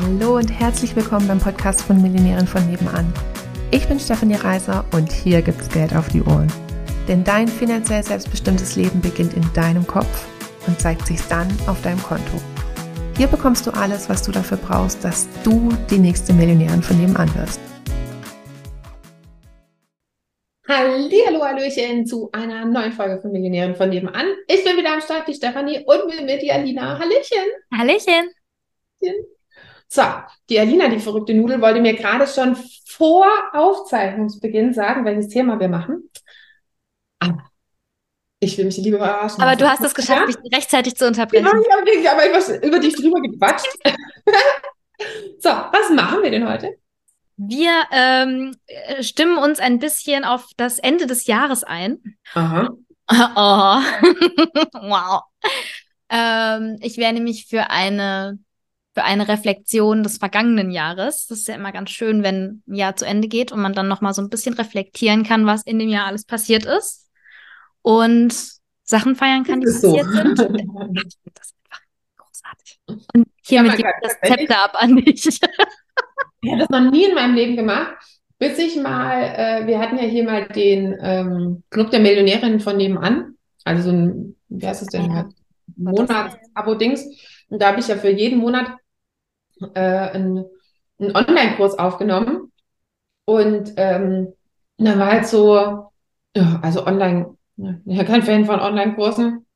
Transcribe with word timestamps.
Hallo 0.00 0.36
und 0.36 0.48
herzlich 0.48 0.96
willkommen 0.96 1.28
beim 1.28 1.38
Podcast 1.38 1.82
von 1.82 2.00
Millionären 2.00 2.46
von 2.46 2.66
nebenan. 2.66 3.12
Ich 3.70 3.86
bin 3.86 4.00
Stefanie 4.00 4.36
Reiser 4.36 4.86
und 4.94 5.12
hier 5.12 5.42
gibt's 5.42 5.68
Geld 5.68 5.94
auf 5.94 6.08
die 6.08 6.22
Ohren. 6.22 6.50
Denn 7.08 7.22
dein 7.24 7.46
finanziell 7.46 8.02
selbstbestimmtes 8.02 8.74
Leben 8.76 9.02
beginnt 9.02 9.34
in 9.34 9.44
deinem 9.52 9.86
Kopf 9.86 10.26
und 10.66 10.80
zeigt 10.80 11.06
sich 11.06 11.20
dann 11.28 11.46
auf 11.66 11.82
deinem 11.82 12.02
Konto. 12.02 12.40
Hier 13.18 13.26
bekommst 13.26 13.66
du 13.66 13.70
alles, 13.72 14.08
was 14.08 14.22
du 14.22 14.32
dafür 14.32 14.56
brauchst, 14.56 15.04
dass 15.04 15.28
du 15.44 15.68
die 15.90 15.98
nächste 15.98 16.32
Millionärin 16.32 16.82
von 16.82 16.98
nebenan 16.98 17.28
wirst. 17.34 17.60
Hallo, 20.66 21.44
Hallöchen 21.44 22.06
zu 22.06 22.30
einer 22.32 22.64
neuen 22.64 22.92
Folge 22.92 23.20
von 23.20 23.30
Millionären 23.30 23.76
von 23.76 23.90
nebenan. 23.90 24.24
Ich 24.46 24.64
bin 24.64 24.74
wieder 24.78 24.94
am 24.94 25.02
Start, 25.02 25.28
die 25.28 25.34
Stefanie 25.34 25.84
und 25.84 26.06
mit 26.06 26.24
mir 26.24 26.38
die 26.38 26.50
Alina. 26.50 26.98
Hallöchen. 26.98 27.44
Hallöchen. 27.76 28.30
So, 29.94 30.02
die 30.48 30.58
Alina, 30.58 30.88
die 30.88 31.00
verrückte 31.00 31.34
Nudel, 31.34 31.60
wollte 31.60 31.82
mir 31.82 31.92
gerade 31.92 32.26
schon 32.26 32.56
vor 32.86 33.26
Aufzeichnungsbeginn 33.52 34.72
sagen, 34.72 35.04
welches 35.04 35.28
Thema 35.28 35.60
wir 35.60 35.68
machen. 35.68 36.08
Aber 37.18 37.50
ich 38.40 38.56
will 38.56 38.64
mich 38.64 38.78
lieber 38.78 38.96
überraschen. 38.96 39.42
Aber 39.42 39.54
du 39.54 39.68
hast 39.68 39.82
es 39.82 39.94
geschafft, 39.94 40.28
mich 40.28 40.36
rechtzeitig 40.50 40.96
zu 40.96 41.06
unterbrechen. 41.06 41.44
Ja, 41.44 41.52
ich 41.52 41.70
habe 41.70 41.84
wirklich 41.84 42.08
aber 42.08 42.24
etwas 42.24 42.48
über 42.48 42.78
dich 42.78 42.96
drüber 42.96 43.20
gequatscht. 43.20 43.68
so, 45.40 45.50
was 45.50 45.90
machen 45.90 46.22
wir 46.22 46.30
denn 46.30 46.48
heute? 46.48 46.70
Wir 47.36 47.82
ähm, 47.92 48.56
äh, 48.68 49.02
stimmen 49.02 49.36
uns 49.36 49.60
ein 49.60 49.78
bisschen 49.78 50.24
auf 50.24 50.46
das 50.56 50.78
Ende 50.78 51.06
des 51.06 51.26
Jahres 51.26 51.64
ein. 51.64 52.16
Aha. 52.32 52.70
Oh. 53.10 53.16
wow. 54.72 55.20
Ähm, 56.08 56.78
ich 56.80 56.96
wäre 56.96 57.12
nämlich 57.12 57.44
für 57.46 57.68
eine, 57.68 58.38
für 58.94 59.04
eine 59.04 59.26
Reflexion 59.28 60.02
des 60.02 60.18
vergangenen 60.18 60.70
Jahres. 60.70 61.26
Das 61.26 61.38
ist 61.38 61.48
ja 61.48 61.54
immer 61.54 61.72
ganz 61.72 61.90
schön, 61.90 62.22
wenn 62.22 62.62
ein 62.68 62.74
Jahr 62.74 62.94
zu 62.96 63.06
Ende 63.06 63.28
geht 63.28 63.50
und 63.52 63.60
man 63.60 63.72
dann 63.72 63.88
nochmal 63.88 64.12
so 64.14 64.20
ein 64.22 64.28
bisschen 64.28 64.54
reflektieren 64.54 65.22
kann, 65.24 65.46
was 65.46 65.62
in 65.62 65.78
dem 65.78 65.88
Jahr 65.88 66.06
alles 66.06 66.24
passiert 66.26 66.66
ist. 66.66 67.08
Und 67.80 68.34
Sachen 68.84 69.16
feiern 69.16 69.44
kann, 69.44 69.60
die 69.60 69.66
Ist 69.66 69.82
passiert 69.82 70.06
so? 70.06 70.12
sind. 70.12 70.40
Ich 70.40 70.46
finde 70.46 71.02
das 71.34 71.54
einfach 71.64 71.82
großartig. 72.18 72.80
Und 73.14 73.26
hiermit 73.42 73.76
gebe 73.76 73.88
ich 73.88 74.08
das 74.08 74.30
Zepter 74.30 74.64
ab 74.64 74.74
an 74.74 74.96
dich. 74.96 75.26
Ich 75.26 75.40
habe 76.50 76.58
das 76.60 76.68
noch 76.68 76.90
nie 76.90 77.04
in 77.04 77.14
meinem 77.14 77.34
Leben 77.34 77.56
gemacht, 77.56 77.94
bis 78.38 78.58
ich 78.58 78.76
mal, 78.76 79.22
äh, 79.22 79.66
wir 79.66 79.78
hatten 79.78 79.96
ja 79.96 80.04
hier 80.04 80.24
mal 80.24 80.48
den 80.48 80.96
ähm, 81.00 81.62
Club 81.70 81.90
der 81.90 82.00
Millionärinnen 82.00 82.60
von 82.60 82.76
nebenan, 82.76 83.36
also 83.64 83.90
so 83.90 83.96
ein, 83.96 84.36
wie 84.48 84.66
heißt 84.66 84.82
es 84.82 84.88
denn, 84.88 85.10
Ja. 85.10 85.28
Monats-Abo-Dings. 85.76 87.06
Und 87.48 87.62
da 87.62 87.68
habe 87.68 87.80
ich 87.80 87.88
ja 87.88 87.96
für 87.96 88.10
jeden 88.10 88.38
Monat 88.38 88.72
äh, 89.74 89.80
einen, 89.80 90.44
einen 90.98 91.16
Online-Kurs 91.16 91.78
aufgenommen. 91.78 92.52
Und 93.24 93.72
ähm, 93.76 94.34
da 94.78 94.98
war 94.98 95.12
halt 95.12 95.26
so, 95.26 95.90
ja, 96.34 96.60
also 96.62 96.86
online, 96.86 97.36
ja, 97.56 97.74
ich 97.84 97.98
bin 97.98 98.06
kein 98.06 98.22
Fan 98.22 98.44
von 98.44 98.60
Online-Kursen. 98.60 99.46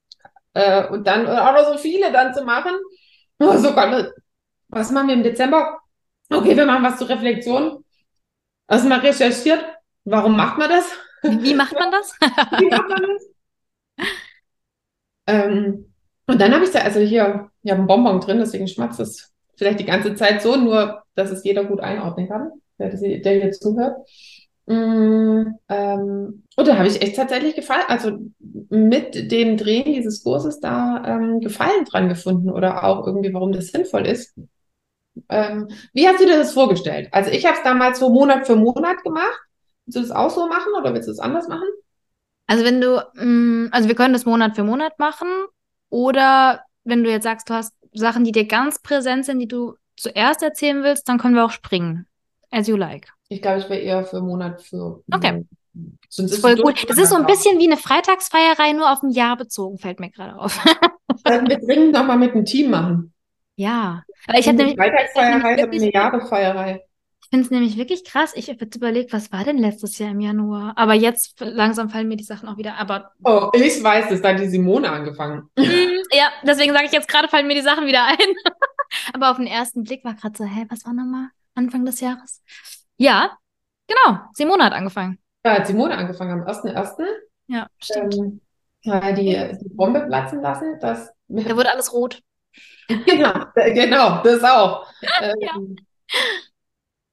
Äh, 0.54 0.86
und 0.88 1.06
dann 1.06 1.26
auch 1.26 1.52
noch 1.52 1.72
so 1.72 1.78
viele 1.78 2.12
dann 2.12 2.34
zu 2.34 2.44
machen. 2.44 2.72
Oh, 3.38 3.56
so 3.56 3.72
Gott, 3.72 4.12
was 4.68 4.90
machen 4.90 5.08
wir 5.08 5.14
im 5.14 5.22
Dezember? 5.22 5.78
Okay, 6.30 6.56
wir 6.56 6.66
machen 6.66 6.84
was 6.84 6.98
zur 6.98 7.08
Reflexion. 7.08 7.84
Also 8.66 8.88
mal 8.88 9.00
recherchiert. 9.00 9.64
Warum 10.04 10.36
macht 10.36 10.58
man 10.58 10.68
das? 10.68 10.90
Wie 11.22 11.54
macht 11.54 11.74
man 11.74 11.90
das? 11.90 12.12
Wie 12.20 12.68
macht 12.70 12.88
man 12.88 13.02
das? 13.02 13.26
Ähm, 15.26 15.92
und 16.26 16.40
dann 16.40 16.54
habe 16.54 16.64
ich 16.64 16.70
da, 16.70 16.80
also 16.80 17.00
hier, 17.00 17.50
ich 17.62 17.70
habe 17.70 17.80
einen 17.80 17.86
Bonbon 17.86 18.20
drin, 18.20 18.38
deswegen 18.38 18.68
schmatzt 18.68 19.00
es 19.00 19.32
vielleicht 19.56 19.80
die 19.80 19.84
ganze 19.84 20.14
Zeit 20.14 20.42
so, 20.42 20.56
nur 20.56 21.02
dass 21.14 21.30
es 21.30 21.44
jeder 21.44 21.64
gut 21.64 21.80
einordnen 21.80 22.28
kann, 22.28 22.52
der, 22.78 22.90
der 22.90 23.40
hier 23.40 23.52
zuhört. 23.52 23.96
Mm, 24.66 25.54
ähm, 25.68 26.42
und 26.56 26.68
da 26.68 26.76
habe 26.76 26.88
ich 26.88 27.00
echt 27.00 27.16
tatsächlich 27.16 27.54
gefallen, 27.54 27.84
also 27.86 28.18
mit 28.68 29.30
dem 29.30 29.56
Drehen 29.56 29.92
dieses 29.94 30.24
Kurses 30.24 30.58
da 30.60 31.04
ähm, 31.06 31.40
Gefallen 31.40 31.84
dran 31.84 32.08
gefunden 32.08 32.50
oder 32.50 32.84
auch 32.84 33.06
irgendwie, 33.06 33.32
warum 33.32 33.52
das 33.52 33.68
sinnvoll 33.68 34.06
ist. 34.06 34.34
Ähm, 35.28 35.68
wie 35.92 36.06
hast 36.06 36.20
du 36.20 36.26
dir 36.26 36.36
das 36.36 36.52
vorgestellt? 36.52 37.08
Also 37.12 37.30
ich 37.30 37.46
habe 37.46 37.56
es 37.56 37.62
damals 37.62 38.00
so 38.00 38.10
Monat 38.10 38.46
für 38.46 38.56
Monat 38.56 39.02
gemacht. 39.04 39.40
Willst 39.86 39.96
du 39.96 40.00
das 40.00 40.10
auch 40.10 40.30
so 40.30 40.48
machen 40.48 40.72
oder 40.78 40.92
willst 40.92 41.08
du 41.08 41.12
es 41.12 41.20
anders 41.20 41.46
machen? 41.48 41.68
Also 42.48 42.64
wenn 42.64 42.80
du, 42.80 43.02
mh, 43.14 43.70
also 43.70 43.88
wir 43.88 43.94
können 43.94 44.12
das 44.12 44.26
Monat 44.26 44.56
für 44.56 44.64
Monat 44.64 44.98
machen 44.98 45.28
oder 45.90 46.64
wenn 46.84 47.04
du 47.04 47.10
jetzt 47.10 47.24
sagst, 47.24 47.48
du 47.48 47.54
hast 47.54 47.74
Sachen, 47.96 48.24
die 48.24 48.32
dir 48.32 48.46
ganz 48.46 48.80
präsent 48.80 49.24
sind, 49.24 49.38
die 49.38 49.48
du 49.48 49.74
zuerst 49.96 50.42
erzählen 50.42 50.82
willst, 50.82 51.08
dann 51.08 51.18
können 51.18 51.34
wir 51.34 51.44
auch 51.44 51.50
springen. 51.50 52.06
As 52.50 52.68
you 52.68 52.76
like. 52.76 53.08
Ich 53.28 53.42
glaube, 53.42 53.58
ich 53.58 53.68
wäre 53.68 53.80
eher 53.80 54.04
für 54.04 54.20
Monat 54.20 54.62
für. 54.62 55.02
Okay. 55.12 55.44
Sonst 56.08 56.18
Das 56.18 56.18
ist 56.18 56.32
ist 56.32 56.40
voll 56.40 56.56
gut. 56.56 56.88
Das 56.88 56.98
ist 56.98 57.10
so 57.10 57.16
ein 57.16 57.26
bisschen 57.26 57.58
wie 57.58 57.66
eine 57.66 57.76
Freitagsfeierei, 57.76 58.72
nur 58.72 58.90
auf 58.90 59.02
ein 59.02 59.10
Jahr 59.10 59.36
bezogen, 59.36 59.78
fällt 59.78 60.00
mir 60.00 60.10
gerade 60.10 60.38
auf. 60.38 60.58
Sollten 61.26 61.48
wir 61.48 61.58
dringend 61.58 61.92
nochmal 61.92 62.18
mit 62.18 62.34
dem 62.34 62.44
Team 62.44 62.70
machen. 62.70 63.12
Ja. 63.56 64.04
Aber 64.26 64.38
ich 64.38 64.46
habe 64.46 64.58
Eine 64.58 64.68
nämlich, 64.68 64.76
Freitagsfeierei, 64.76 65.56
sondern 65.56 65.70
eine 65.70 65.92
Jahresfeierei. 65.92 66.84
Ich 67.26 67.30
finde 67.30 67.44
es 67.44 67.50
nämlich 67.50 67.76
wirklich 67.76 68.04
krass. 68.04 68.32
Ich 68.36 68.48
habe 68.48 68.60
jetzt 68.60 68.76
überlegt, 68.76 69.12
was 69.12 69.32
war 69.32 69.42
denn 69.42 69.58
letztes 69.58 69.98
Jahr 69.98 70.12
im 70.12 70.20
Januar? 70.20 70.74
Aber 70.76 70.94
jetzt 70.94 71.40
langsam 71.40 71.90
fallen 71.90 72.06
mir 72.06 72.16
die 72.16 72.22
Sachen 72.22 72.48
auch 72.48 72.56
wieder. 72.56 72.76
Aber 72.76 73.10
Oh, 73.24 73.50
ich 73.52 73.82
weiß 73.82 74.12
es, 74.12 74.22
da 74.22 74.28
hat 74.28 74.38
die 74.38 74.48
Simone 74.48 74.88
angefangen. 74.90 75.50
Mm, 75.58 76.02
Ja, 76.12 76.30
deswegen 76.44 76.72
sage 76.72 76.86
ich 76.86 76.92
jetzt 76.92 77.08
gerade, 77.08 77.26
fallen 77.28 77.48
mir 77.48 77.54
die 77.56 77.62
Sachen 77.62 77.86
wieder 77.86 78.04
ein. 78.06 78.16
Aber 79.12 79.30
auf 79.32 79.38
den 79.38 79.48
ersten 79.48 79.82
Blick 79.82 80.04
war 80.04 80.14
gerade 80.14 80.36
so, 80.38 80.44
hä, 80.44 80.66
was 80.68 80.84
war 80.86 80.92
nochmal 80.92 81.28
Anfang 81.56 81.84
des 81.84 82.00
Jahres? 82.00 82.42
Ja, 82.96 83.36
genau. 83.88 84.20
Simone 84.34 84.64
hat 84.64 84.72
angefangen. 84.72 85.18
Da 85.42 85.54
hat 85.54 85.66
Simone 85.66 85.96
angefangen 85.96 86.40
am 86.40 86.46
1.1. 86.46 87.04
Ja, 87.48 87.66
stimmt. 87.78 88.14
Ähm, 88.14 88.40
ja, 88.82 89.12
die, 89.12 89.58
die 89.60 89.68
Bombe 89.70 90.00
platzen 90.06 90.40
lassen. 90.42 90.78
Das, 90.80 91.10
Da 91.28 91.56
wurde 91.56 91.72
alles 91.72 91.92
rot. 91.92 92.22
genau, 92.88 93.32
äh, 93.56 93.72
genau, 93.74 94.22
das 94.22 94.42
auch. 94.44 94.86
Ähm, 95.20 95.34
Ja. 95.40 95.52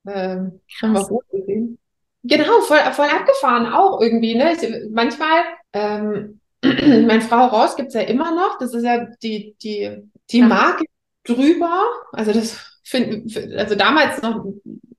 Ähm, 0.06 0.59
haben 0.81 0.94
wir 0.94 1.02
rot 1.02 1.25
gesehen. 1.31 1.80
Genau, 2.24 2.62
voll, 2.62 2.80
voll 2.94 3.08
abgefahren 3.08 3.66
auch 3.72 4.00
irgendwie. 4.00 4.36
Ne? 4.36 4.53
Ich, 4.53 4.90
manchmal, 4.91 5.44
ähm, 5.74 6.40
meine 6.64 7.22
Frau 7.22 7.47
Rausch 7.47 7.75
gibt 7.75 7.90
es 7.90 7.94
ja 7.96 8.02
immer 8.02 8.34
noch. 8.34 8.58
Das 8.59 8.74
ist 8.74 8.84
ja 8.84 9.06
die, 9.22 9.56
die, 9.62 10.09
die 10.31 10.40
Ja. 10.40 10.47
Marke 10.47 10.86
drüber. 11.25 11.84
Also 12.14 12.31
das 12.31 12.58
finde 12.84 13.58
also 13.58 13.75
damals 13.75 14.22
noch, 14.22 14.46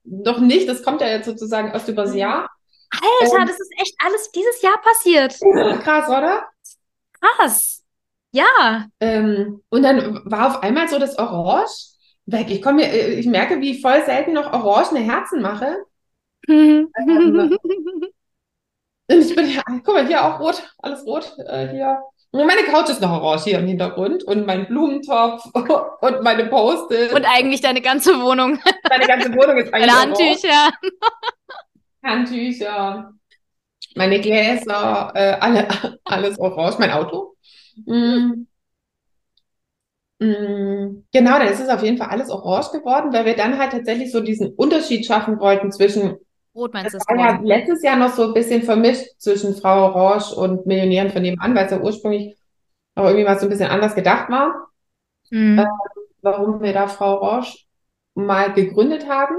noch 0.05 0.39
nicht. 0.41 0.69
Das 0.69 0.83
kommt 0.83 1.01
ja 1.01 1.09
jetzt 1.09 1.27
sozusagen 1.27 1.69
erst 1.69 1.89
übers 1.89 2.15
Jahr. 2.15 2.51
Alter, 2.91 3.41
Ähm. 3.41 3.47
das 3.47 3.59
ist 3.59 3.73
echt 3.81 3.95
alles 4.05 4.31
dieses 4.31 4.63
Jahr 4.63 4.81
passiert. 4.83 5.39
Krass, 5.83 6.09
oder? 6.09 6.47
Krass. 7.21 7.83
Ja. 8.33 8.87
Ähm, 9.01 9.63
und 9.71 9.83
dann 9.83 10.21
war 10.25 10.49
auf 10.49 10.63
einmal 10.63 10.89
so 10.89 10.99
das 10.99 11.19
Orange 11.19 11.94
weg. 12.27 12.51
Ich 12.51 12.63
komme, 12.63 12.79
mir- 12.79 13.19
ich 13.19 13.27
merke, 13.27 13.61
wie 13.61 13.73
ich 13.73 13.81
voll 13.81 14.05
selten 14.05 14.33
noch 14.33 14.53
orangene 14.53 15.01
Herzen 15.01 15.41
mache. 15.43 15.77
Und 19.07 19.21
ich 19.21 19.35
bin 19.37 19.51
ja, 19.51 19.63
guck 19.85 19.95
mal, 19.95 20.07
hier 20.07 20.25
auch 20.25 20.41
rot, 20.41 20.63
alles 20.79 21.05
rot, 21.07 21.31
äh, 21.47 21.69
hier. 21.69 21.99
Meine 22.33 22.63
Couch 22.65 22.89
ist 22.89 23.01
noch 23.01 23.11
orange 23.13 23.45
hier 23.45 23.59
im 23.61 23.67
Hintergrund 23.67 24.25
und 24.25 24.45
mein 24.45 24.67
Blumentopf 24.67 25.45
und 26.01 26.23
meine 26.23 26.47
Post-it. 26.47 27.13
Und 27.13 27.25
eigentlich 27.27 27.61
deine 27.61 27.81
ganze 27.81 28.19
Wohnung. 28.21 28.59
meine 28.89 29.07
ganze 29.07 29.29
Wohnung 29.33 29.57
ist 29.59 29.73
eigentlich 29.73 29.93
Deine 29.93 30.13
orange. 30.13 30.25
Handtücher. 30.25 30.71
Handtücher, 32.03 33.13
meine 33.95 34.21
Gläser, 34.21 35.13
äh, 35.15 35.37
alle, 35.41 35.69
alles 36.05 36.39
orange, 36.39 36.79
mein 36.79 36.91
Auto. 36.91 37.37
Mm. 37.87 38.47
Mm, 40.21 41.05
Genau, 41.13 41.39
dann 41.39 41.49
ist 41.49 41.61
es 41.61 41.69
auf 41.69 41.83
jeden 41.83 41.99
Fall 41.99 42.09
alles 42.09 42.31
orange 42.31 42.71
geworden, 42.73 43.13
weil 43.13 43.25
wir 43.25 43.37
dann 43.37 43.59
halt 43.59 43.73
tatsächlich 43.73 44.13
so 44.13 44.21
diesen 44.21 44.55
Unterschied 44.55 45.05
schaffen 45.07 45.39
wollten 45.41 45.73
zwischen, 45.73 46.17
Rot 46.55 46.73
meinst 46.73 46.95
du 46.95 46.99
das 46.99 47.07
war 47.09 47.19
ja 47.19 47.41
letztes 47.43 47.83
Jahr 47.83 47.97
noch 47.97 48.13
so 48.15 48.25
ein 48.29 48.35
bisschen 48.35 48.63
vermischt 48.63 49.07
zwischen 49.19 49.55
Frau 49.57 49.87
Orange 49.93 50.35
und 50.37 50.67
Millionären 50.67 51.11
von 51.11 51.23
nebenan, 51.23 51.55
weil 51.55 51.67
es 51.67 51.73
ja 51.73 51.81
ursprünglich 51.81 52.37
auch 52.97 53.05
irgendwie 53.07 53.25
mal 53.25 53.39
so 53.39 53.47
ein 53.47 53.51
bisschen 53.51 53.71
anders 53.71 53.95
gedacht 53.95 54.31
war 54.31 54.69
Mhm. 55.31 55.65
warum 56.23 56.61
wir 56.63 56.73
da 56.73 56.89
Frau 56.89 57.17
Roche 57.17 57.59
mal 58.15 58.53
gegründet 58.53 59.09
haben. 59.09 59.35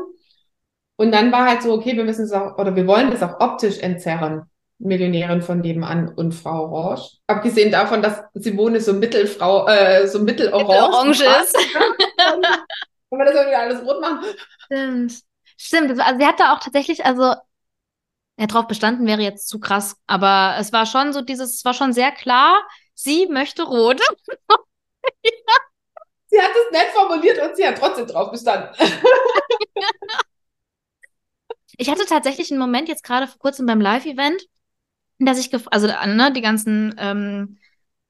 Und 0.98 1.12
dann 1.14 1.32
war 1.32 1.46
halt 1.48 1.62
so, 1.64 1.74
okay, 1.74 1.96
wir 1.98 2.06
müssen 2.06 2.26
es 2.26 2.32
auch, 2.34 2.58
oder 2.58 2.76
wir 2.76 2.88
wollen 2.88 3.12
das 3.12 3.24
auch 3.24 3.40
optisch 3.40 3.80
entzerren. 3.80 4.44
Millionärin 4.78 5.42
von 5.42 5.62
nebenan 5.62 6.10
und 6.10 6.34
Frau 6.34 6.66
Roche. 6.66 7.18
Abgesehen 7.28 7.72
davon, 7.72 8.02
dass 8.02 8.24
Simone 8.34 8.82
so 8.82 8.94
Mittelfrau, 8.94 9.68
äh, 9.68 10.08
so 10.08 10.20
mittelorange 10.20 10.84
Orange 10.84 11.24
ist. 11.24 11.56
Wenn 13.10 13.20
wir 13.24 13.26
das 13.26 13.36
irgendwie 13.36 13.56
alles 13.56 13.82
rot 13.84 14.02
machen. 14.02 14.26
Stimmt. 14.66 15.14
Stimmt. 15.58 16.00
Also 16.00 16.20
sie 16.20 16.26
hat 16.26 16.40
da 16.40 16.54
auch 16.54 16.60
tatsächlich, 16.60 17.06
also 17.06 17.36
ja, 18.38 18.48
drauf 18.48 18.68
bestanden 18.68 19.08
wäre 19.08 19.22
jetzt 19.22 19.48
zu 19.48 19.60
krass, 19.60 19.96
aber 20.08 20.56
es 20.60 20.74
war 20.74 20.86
schon 20.86 21.14
so 21.14 21.22
dieses, 21.22 21.56
es 21.56 21.64
war 21.64 21.74
schon 21.74 21.94
sehr 21.94 22.12
klar, 22.12 22.62
sie 22.94 23.28
möchte 23.28 23.64
rot. 23.64 24.02
sie 26.28 26.42
hat 26.42 26.52
es 26.52 26.72
nett 26.72 26.88
formuliert 26.94 27.42
und 27.42 27.56
sie 27.56 27.66
hat 27.66 27.78
trotzdem 27.78 28.08
drauf 28.08 28.32
bestanden. 28.32 28.76
Ich 31.78 31.90
hatte 31.90 32.06
tatsächlich 32.06 32.52
einen 32.52 32.60
Moment 32.60 32.88
jetzt 32.88 33.04
gerade 33.04 33.28
vor 33.28 33.38
kurzem 33.38 33.66
beim 33.66 33.82
Live-Event, 33.82 34.42
dass 35.20 35.40
ich, 35.40 35.52
also 35.72 35.88
ne, 35.88 36.32
die 36.34 36.42
ganzen 36.42 36.96
ähm, 36.98 37.58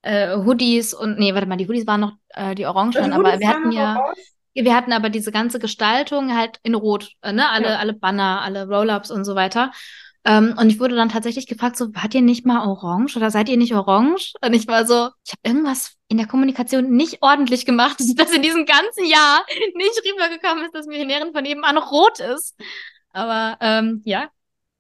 äh, 0.02 0.36
Hoodies 0.36 0.94
und, 0.94 1.20
nee, 1.20 1.34
warte 1.34 1.48
mal, 1.48 1.58
die 1.58 1.68
Hoodies 1.68 1.88
waren 1.88 2.02
noch 2.02 2.14
äh, 2.30 2.56
die 2.56 2.66
Orangen, 2.66 3.14
aber 3.14 3.40
wir 3.40 3.48
hatten 3.48 3.72
ja, 3.72 4.14
wir 4.54 4.76
hatten 4.76 4.94
aber 4.94 5.10
diese 5.10 5.32
ganze 5.32 5.60
Gestaltung 5.60 6.36
halt 6.36 6.60
in 6.64 6.76
Rot, 6.76 7.12
äh, 7.22 7.34
ne, 7.34 7.50
alle, 7.50 7.70
ja. 7.70 7.78
alle 7.78 7.94
Banner, 7.94 8.42
alle 8.42 8.68
Roll-Ups 8.68 9.12
und 9.12 9.26
so 9.26 9.36
weiter. 9.36 9.72
Ähm, 10.28 10.56
und 10.60 10.72
ich 10.72 10.80
wurde 10.80 10.96
dann 10.96 11.10
tatsächlich 11.10 11.46
gefragt, 11.46 11.78
so, 11.78 11.94
wart 11.94 12.16
ihr 12.16 12.22
nicht 12.22 12.48
mal 12.48 12.68
orange 12.68 13.16
oder 13.16 13.30
seid 13.30 13.48
ihr 13.48 13.58
nicht 13.58 13.76
orange? 13.76 14.34
Und 14.42 14.54
ich 14.54 14.68
war 14.68 14.88
so, 14.88 15.10
ich 15.24 15.34
habe 15.34 15.42
irgendwas 15.44 15.94
in 16.08 16.18
der 16.18 16.26
Kommunikation 16.26 16.90
nicht 16.90 17.22
ordentlich 17.22 17.66
gemacht, 17.66 18.00
dass 18.18 18.32
in 18.32 18.42
diesem 18.42 18.66
ganzen 18.66 19.06
Jahr 19.06 19.46
nicht 19.76 20.02
rübergekommen 20.04 20.66
ist, 20.66 20.74
dass 20.74 20.88
Millionärin 20.88 21.32
von 21.32 21.44
nebenan 21.44 21.78
rot 21.78 22.20
ist. 22.20 22.56
Aber 23.12 23.58
ähm, 23.62 24.02
ja. 24.04 24.30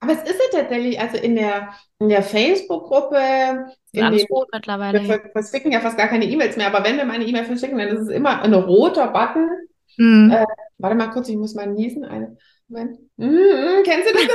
Aber 0.05 0.13
es 0.13 0.29
ist 0.29 0.39
ja 0.51 0.59
tatsächlich, 0.59 0.99
also 0.99 1.17
in 1.17 1.35
der, 1.35 1.69
in 1.99 2.09
der 2.09 2.21
Facebook-Gruppe, 2.21 3.65
in 3.91 4.11
den, 4.11 4.27
mittlerweile. 4.53 5.01
Wir 5.01 5.31
verschicken 5.31 5.71
ja 5.71 5.79
fast 5.79 5.97
gar 5.97 6.07
keine 6.07 6.25
E-Mails 6.25 6.57
mehr, 6.57 6.67
aber 6.67 6.83
wenn 6.85 6.97
wir 6.97 7.05
mal 7.05 7.13
eine 7.13 7.25
E-Mail 7.25 7.45
verschicken, 7.45 7.77
dann 7.77 7.87
ist 7.87 8.01
es 8.01 8.09
immer 8.09 8.41
ein 8.41 8.53
roter 8.53 9.07
Button. 9.07 9.49
Mhm. 9.97 10.31
Äh, 10.31 10.45
warte 10.77 10.95
mal 10.95 11.09
kurz, 11.09 11.29
ich 11.29 11.37
muss 11.37 11.55
mal 11.55 11.67
niesen. 11.67 12.05
Eine, 12.05 12.37
Moment. 12.67 12.99
Mm, 13.17 13.25
mm, 13.25 13.83
kennst 13.83 14.09
du 14.09 14.13
das? 14.13 14.27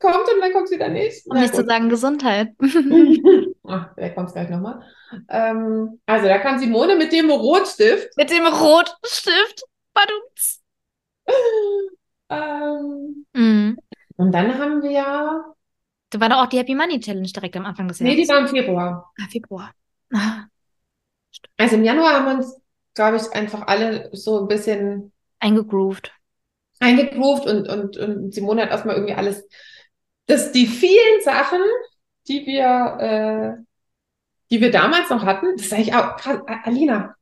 kommt 0.00 0.28
und 0.34 0.40
dann 0.40 0.52
kommt 0.52 0.64
es 0.64 0.72
wieder 0.72 0.88
nicht. 0.88 1.24
Um 1.26 1.38
nicht 1.38 1.54
zu 1.54 1.64
sagen 1.64 1.88
Gesundheit. 1.88 2.48
Ach, 3.64 3.94
vielleicht 3.94 4.16
kommt 4.16 4.28
es 4.28 4.34
gleich 4.34 4.50
nochmal. 4.50 4.82
Ähm, 5.28 6.00
also 6.06 6.26
da 6.26 6.38
kam 6.38 6.58
Simone 6.58 6.96
mit 6.96 7.12
dem 7.12 7.30
Rotstift. 7.30 8.16
Mit 8.16 8.30
dem 8.30 8.44
Rotstift. 8.44 9.62
Badumts. 9.94 10.60
Ähm, 12.32 13.26
mhm. 13.34 13.76
Und 14.22 14.30
dann 14.30 14.56
haben 14.56 14.82
wir. 14.82 15.44
Da 16.10 16.20
war 16.20 16.28
doch 16.28 16.36
auch 16.36 16.46
die 16.46 16.58
Happy 16.58 16.76
Money 16.76 17.00
Challenge 17.00 17.26
direkt 17.26 17.56
am 17.56 17.66
Anfang 17.66 17.88
des 17.88 17.98
Jahres. 17.98 18.14
Nee, 18.14 18.22
die 18.22 18.28
war 18.28 18.38
im 18.38 18.46
Februar. 18.46 19.12
Ah, 19.18 19.28
Februar. 19.28 19.72
Ah. 20.12 20.44
Also 21.56 21.74
im 21.74 21.82
Januar 21.82 22.14
haben 22.14 22.26
wir 22.26 22.34
uns, 22.36 22.56
glaube 22.94 23.16
ich, 23.16 23.32
einfach 23.32 23.66
alle 23.66 24.10
so 24.12 24.42
ein 24.42 24.48
bisschen 24.48 25.12
eingegroovt. 25.40 26.12
Eingegroovt 26.78 27.46
und, 27.46 27.68
und, 27.68 27.96
und 27.96 28.32
Simone 28.32 28.62
hat 28.62 28.70
erstmal 28.70 28.94
irgendwie 28.94 29.14
alles, 29.14 29.44
dass 30.26 30.52
die 30.52 30.66
vielen 30.66 31.20
Sachen, 31.24 31.60
die 32.28 32.46
wir, 32.46 33.56
äh, 33.58 33.62
die 34.52 34.60
wir 34.60 34.70
damals 34.70 35.10
noch 35.10 35.24
hatten, 35.24 35.56
das 35.56 35.70
sage 35.70 35.82
ich 35.82 35.94
auch, 35.94 36.16
Alina, 36.64 37.16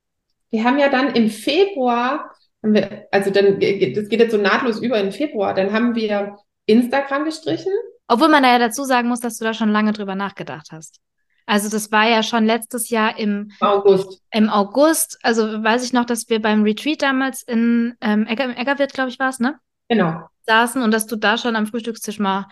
wir 0.51 0.65
haben 0.65 0.79
ja 0.79 0.91
dann 0.91 1.15
im 1.15 1.31
Februar 1.31 2.31
wir, 2.63 3.07
also 3.11 3.31
dann, 3.31 3.59
das 3.59 4.09
geht 4.09 4.21
jetzt 4.21 4.33
so 4.33 4.37
nahtlos 4.37 4.81
über 4.81 4.99
in 4.99 5.13
Februar. 5.13 5.55
Dann 5.55 5.73
haben 5.73 5.95
wir 5.95 6.37
Instagram 6.71 7.25
gestrichen. 7.25 7.73
Obwohl 8.09 8.29
man 8.29 8.43
da 8.43 8.51
ja 8.51 8.59
dazu 8.59 8.85
sagen 8.85 9.09
muss, 9.09 9.21
dass 9.21 9.39
du 9.39 9.45
da 9.45 9.55
schon 9.55 9.71
lange 9.71 9.93
drüber 9.93 10.15
nachgedacht 10.15 10.69
hast. 10.73 11.01
Also 11.47 11.69
das 11.69 11.91
war 11.91 12.09
ja 12.09 12.23
schon 12.23 12.45
letztes 12.45 12.91
Jahr 12.91 13.19
im 13.19 13.51
August. 13.61 14.23
Im 14.31 14.49
August. 14.49 15.19
Also 15.23 15.63
weiß 15.63 15.85
ich 15.85 15.93
noch, 15.93 16.05
dass 16.05 16.29
wir 16.29 16.41
beim 16.41 16.63
Retreat 16.63 17.03
damals 17.03 17.43
in 17.43 17.97
ähm, 18.01 18.27
Egger, 18.27 18.57
Eggerwirt, 18.57 18.93
glaube 18.93 19.11
ich, 19.11 19.19
war 19.19 19.31
es, 19.31 19.41
ne? 19.41 19.59
Genau. 19.89 20.29
Saßen 20.47 20.83
und 20.83 20.93
dass 20.93 21.07
du 21.07 21.17
da 21.17 21.39
schon 21.39 21.57
am 21.57 21.67
Frühstückstisch 21.67 22.19
mal 22.21 22.47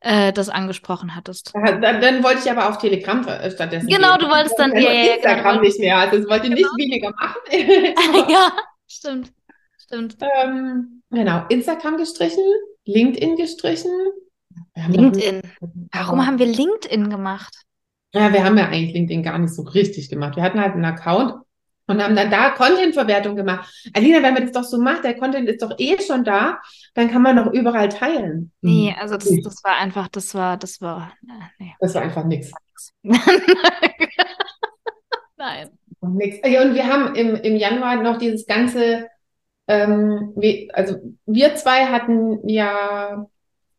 äh, 0.00 0.32
das 0.32 0.48
angesprochen 0.48 1.16
hattest. 1.16 1.52
Dann, 1.54 1.80
dann, 1.80 2.22
wollte 2.22 2.40
ich 2.44 2.50
aber 2.50 2.68
auf 2.68 2.78
Telegram 2.78 3.26
äh, 3.26 3.50
stattdessen. 3.50 3.88
Genau, 3.88 4.16
gehen. 4.16 4.28
du 4.28 4.34
wolltest 4.34 4.58
dann 4.58 4.72
ja, 4.76 4.92
ja, 4.92 5.14
Instagram 5.14 5.52
genau. 5.52 5.60
nicht 5.62 5.80
mehr. 5.80 5.98
Also 5.98 6.16
ich 6.16 6.28
wollte 6.28 6.50
genau. 6.50 6.56
nicht 6.56 6.70
weniger 6.76 7.10
machen. 7.10 7.40
ja, 8.28 8.52
stimmt. 8.86 9.32
Stimmt. 9.78 10.16
Ähm, 10.20 11.02
genau, 11.10 11.44
Instagram 11.48 11.96
gestrichen, 11.96 12.42
LinkedIn 12.86 13.36
gestrichen. 13.36 13.92
LinkedIn. 14.74 15.42
Warum 15.92 16.26
haben 16.26 16.38
wir 16.38 16.46
LinkedIn 16.46 17.10
gemacht? 17.10 17.54
Ja, 18.12 18.32
wir 18.32 18.44
haben 18.44 18.56
ja 18.56 18.68
eigentlich 18.68 18.94
LinkedIn 18.94 19.22
gar 19.22 19.38
nicht 19.38 19.54
so 19.54 19.62
richtig 19.62 20.08
gemacht. 20.08 20.36
Wir 20.36 20.42
hatten 20.42 20.60
halt 20.60 20.72
einen 20.72 20.84
Account 20.84 21.34
und 21.86 22.02
haben 22.02 22.16
dann 22.16 22.30
da 22.30 22.50
Content-Verwertung 22.50 23.36
gemacht. 23.36 23.70
Alina, 23.94 24.22
wenn 24.22 24.34
man 24.34 24.42
das 24.44 24.52
doch 24.52 24.64
so 24.64 24.80
macht, 24.80 25.04
der 25.04 25.18
Content 25.18 25.48
ist 25.48 25.62
doch 25.62 25.74
eh 25.78 26.00
schon 26.00 26.24
da, 26.24 26.60
dann 26.94 27.10
kann 27.10 27.22
man 27.22 27.36
doch 27.36 27.52
überall 27.52 27.88
teilen. 27.88 28.52
Nee, 28.60 28.90
hm. 28.90 29.00
also 29.00 29.16
das, 29.16 29.28
das 29.42 29.62
war 29.64 29.76
einfach, 29.76 30.08
das 30.08 30.34
war, 30.34 30.56
das 30.56 30.80
war, 30.80 31.12
äh, 31.28 31.32
nee. 31.58 31.74
Das 31.80 31.94
war 31.94 32.02
einfach 32.02 32.24
nichts. 32.24 32.50
Nein. 35.36 35.70
Nix. 36.00 36.36
Und 36.38 36.74
wir 36.74 36.86
haben 36.86 37.14
im, 37.14 37.34
im 37.36 37.56
Januar 37.56 37.96
noch 38.02 38.18
dieses 38.18 38.46
ganze 38.46 39.08
ähm, 39.68 40.32
wir, 40.36 40.68
also 40.72 40.96
wir 41.26 41.54
zwei 41.56 41.86
hatten 41.86 42.48
ja 42.48 43.26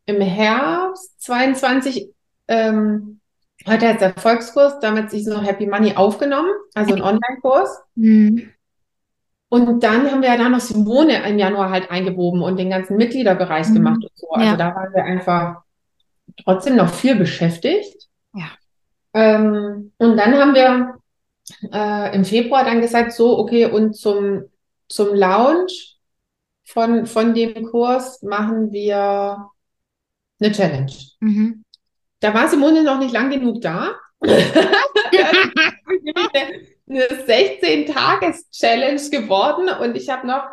im 0.06 0.22
Herbst 0.22 1.22
22 1.22 2.10
ähm, 2.48 3.20
heute 3.66 3.88
als 3.88 4.02
Erfolgskurs, 4.02 4.80
damals 4.80 5.12
sich 5.12 5.26
noch 5.26 5.46
Happy 5.46 5.66
Money 5.66 5.96
aufgenommen, 5.96 6.50
also 6.74 6.94
ein 6.94 7.02
Online-Kurs. 7.02 7.82
Mhm. 7.96 8.52
Und 9.50 9.82
dann 9.82 10.12
haben 10.12 10.22
wir 10.22 10.30
ja 10.30 10.38
da 10.38 10.50
noch 10.50 10.60
Simone 10.60 11.28
im 11.28 11.40
Januar 11.40 11.70
halt 11.70 11.90
eingewoben 11.90 12.42
und 12.42 12.58
den 12.58 12.70
ganzen 12.70 12.98
Mitgliederbereich 12.98 13.70
mhm. 13.70 13.74
gemacht 13.76 14.04
und 14.04 14.12
so. 14.14 14.30
Also 14.32 14.52
ja. 14.52 14.58
da 14.58 14.76
waren 14.76 14.94
wir 14.94 15.04
einfach 15.04 15.62
trotzdem 16.44 16.76
noch 16.76 16.90
viel 16.94 17.16
beschäftigt. 17.16 18.08
Ja. 18.34 18.50
Ähm, 19.14 19.94
und 19.98 20.18
dann 20.18 20.36
haben 20.36 20.54
wir 20.54 20.96
äh, 21.72 22.14
im 22.16 22.26
Februar 22.26 22.66
dann 22.66 22.82
gesagt, 22.82 23.14
so, 23.14 23.40
okay, 23.40 23.66
und 23.66 23.96
zum 23.96 24.44
zum 24.90 25.16
Launch 25.16 25.98
von, 26.64 27.06
von 27.06 27.34
dem 27.34 27.66
Kurs 27.66 28.22
machen 28.22 28.72
wir 28.72 29.50
eine 30.40 30.52
Challenge. 30.52 30.94
Mhm. 31.20 31.64
Da 32.20 32.34
war 32.34 32.48
Simone 32.48 32.84
noch 32.84 33.00
nicht 33.00 33.14
lang 33.14 33.30
genug 33.30 33.62
da. 33.62 33.96
eine 36.90 37.08
16-Tages-Challenge 37.08 39.10
geworden 39.10 39.70
und 39.70 39.96
ich 39.96 40.10
habe 40.10 40.26
noch, 40.26 40.44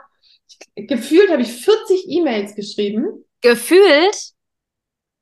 gefühlt 0.76 1.30
habe 1.30 1.42
ich 1.42 1.52
40 1.52 2.06
E-Mails 2.08 2.54
geschrieben. 2.54 3.24
Gefühlt? 3.40 4.32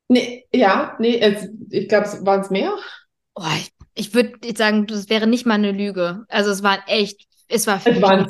Nee, 0.08 0.46
ja, 0.52 0.96
nee, 0.98 1.24
ich 1.70 1.88
glaube, 1.88 2.06
es 2.06 2.26
waren 2.26 2.40
es 2.40 2.50
mehr. 2.50 2.76
Oh, 3.34 3.44
ich, 3.56 3.72
ich 3.94 4.14
würde 4.14 4.36
sagen, 4.56 4.86
das 4.86 5.08
wäre 5.08 5.26
nicht 5.26 5.46
mal 5.46 5.54
eine 5.54 5.72
Lüge. 5.72 6.24
Also 6.28 6.50
es 6.50 6.62
waren 6.62 6.82
echt, 6.86 7.26
es 7.52 7.66
war 7.66 7.80
viel. 7.80 7.96
Es 7.96 8.02
waren 8.02 8.28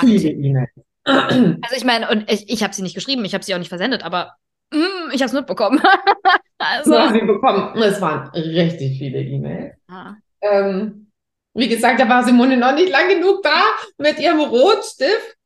Viele 0.00 0.30
E-Mails. 0.30 0.70
Also 1.04 1.76
ich 1.76 1.84
meine, 1.84 2.08
und 2.10 2.30
ich, 2.30 2.48
ich 2.48 2.62
habe 2.62 2.74
sie 2.74 2.82
nicht 2.82 2.94
geschrieben, 2.94 3.24
ich 3.24 3.34
habe 3.34 3.42
sie 3.42 3.54
auch 3.54 3.58
nicht 3.58 3.70
versendet, 3.70 4.04
aber 4.04 4.34
mm, 4.70 5.10
ich 5.12 5.22
habe 5.22 5.26
es 5.26 5.32
mitbekommen. 5.32 5.80
also. 6.58 6.98
Hast 6.98 7.14
sie 7.14 7.20
bekommen. 7.20 7.76
Es 7.82 8.00
waren 8.00 8.28
richtig 8.30 8.98
viele 8.98 9.20
E-Mails. 9.20 9.74
Ah. 9.88 10.14
Ähm, 10.42 11.10
wie 11.54 11.68
gesagt, 11.68 12.00
da 12.00 12.08
war 12.08 12.22
Simone 12.22 12.56
noch 12.56 12.74
nicht 12.74 12.90
lang 12.90 13.08
genug 13.08 13.42
da 13.42 13.60
mit 13.98 14.20
ihrem 14.20 14.40
Rotstift, 14.40 15.36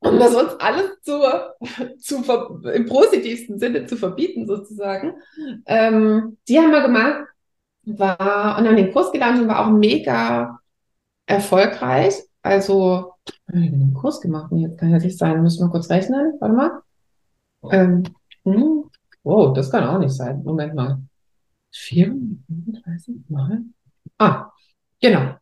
um 0.00 0.18
das 0.18 0.34
uns 0.34 0.52
alles 0.58 1.00
zu, 1.02 1.20
zu 2.00 2.70
im 2.72 2.86
positivsten 2.86 3.58
Sinne 3.58 3.86
zu 3.86 3.96
verbieten, 3.96 4.46
sozusagen. 4.46 5.14
Ähm, 5.66 6.38
die 6.48 6.58
haben 6.58 6.72
wir 6.72 6.82
gemacht, 6.82 7.24
war 7.84 8.58
und 8.58 8.66
haben 8.66 8.76
den 8.76 8.92
Kurs 8.92 9.12
gelernt 9.12 9.40
und 9.40 9.48
war 9.48 9.66
auch 9.66 9.70
mega 9.70 10.60
erfolgreich. 11.26 12.14
Also 12.42 13.14
ich 13.28 13.34
habe 13.48 13.58
einen 13.58 13.94
Kurs 13.94 14.20
gemacht. 14.20 14.52
Nee, 14.52 14.74
kann 14.76 14.90
ja 14.90 14.98
nicht 14.98 15.18
sein. 15.18 15.42
Müssen 15.42 15.66
wir 15.66 15.70
kurz 15.70 15.90
rechnen. 15.90 16.34
Warte 16.40 16.54
mal. 16.54 16.82
Ähm, 17.70 18.04
hm. 18.44 18.84
Oh, 19.22 19.52
das 19.54 19.70
kann 19.70 19.84
auch 19.84 19.98
nicht 19.98 20.14
sein. 20.14 20.42
Moment 20.44 20.74
mal. 20.74 21.00
34 21.72 23.16
Mal? 23.28 23.62
Ah, 24.18 24.50
genau. 25.00 25.34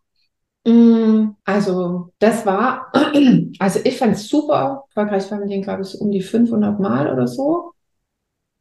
Hm, 0.66 1.36
also, 1.44 2.12
das 2.18 2.44
war, 2.44 2.92
also 3.60 3.80
ich 3.84 3.98
fand 3.98 4.14
es 4.14 4.28
super 4.28 4.84
erfolgreich. 4.88 5.30
Wir 5.30 5.38
haben 5.38 5.48
den, 5.48 5.62
glaube 5.62 5.82
ich, 5.82 6.00
um 6.00 6.10
die 6.10 6.22
500 6.22 6.80
Mal 6.80 7.12
oder 7.12 7.28
so, 7.28 7.72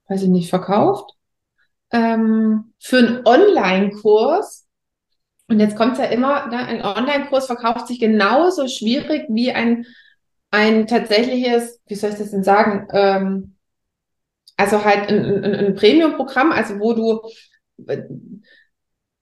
weiß 0.07 0.23
ich 0.23 0.29
nicht, 0.29 0.49
verkauft. 0.49 1.11
Ähm, 1.91 2.73
für 2.79 2.97
einen 2.97 3.25
Online-Kurs 3.25 4.64
und 5.47 5.59
jetzt 5.59 5.75
kommt 5.75 5.93
es 5.93 5.99
ja 5.99 6.05
immer, 6.05 6.47
ne, 6.47 6.57
ein 6.57 6.83
Online-Kurs 6.83 7.45
verkauft 7.45 7.87
sich 7.87 7.99
genauso 7.99 8.67
schwierig 8.67 9.25
wie 9.29 9.51
ein, 9.51 9.85
ein 10.51 10.87
tatsächliches, 10.87 11.79
wie 11.87 11.95
soll 11.95 12.11
ich 12.11 12.17
das 12.17 12.31
denn 12.31 12.43
sagen, 12.43 12.87
ähm, 12.91 13.55
also 14.57 14.83
halt 14.83 15.09
ein, 15.09 15.43
ein, 15.43 15.55
ein 15.55 15.75
Premium-Programm, 15.75 16.51
also 16.51 16.79
wo 16.79 16.93
du 16.93 17.21
äh, 17.87 18.03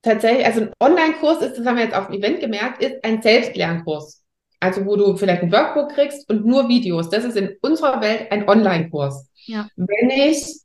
tatsächlich, 0.02 0.46
also 0.46 0.62
ein 0.62 0.74
Online-Kurs 0.80 1.42
ist, 1.42 1.58
das 1.58 1.66
haben 1.66 1.78
wir 1.78 1.86
jetzt 1.86 1.96
auf 1.96 2.08
dem 2.08 2.20
Event 2.20 2.40
gemerkt, 2.40 2.84
ist 2.84 3.04
ein 3.04 3.22
Selbstlernkurs. 3.22 4.22
Also 4.60 4.86
wo 4.86 4.96
du 4.96 5.18
vielleicht 5.18 5.42
ein 5.42 5.52
Workbook 5.52 5.90
kriegst 5.90 6.30
und 6.30 6.46
nur 6.46 6.70
Videos. 6.70 7.10
Das 7.10 7.26
ist 7.26 7.36
in 7.36 7.58
unserer 7.62 8.00
Welt 8.00 8.32
ein 8.32 8.48
Online-Kurs. 8.48 9.30
Ja. 9.46 9.68
Wenn 9.76 10.10
ich 10.10 10.62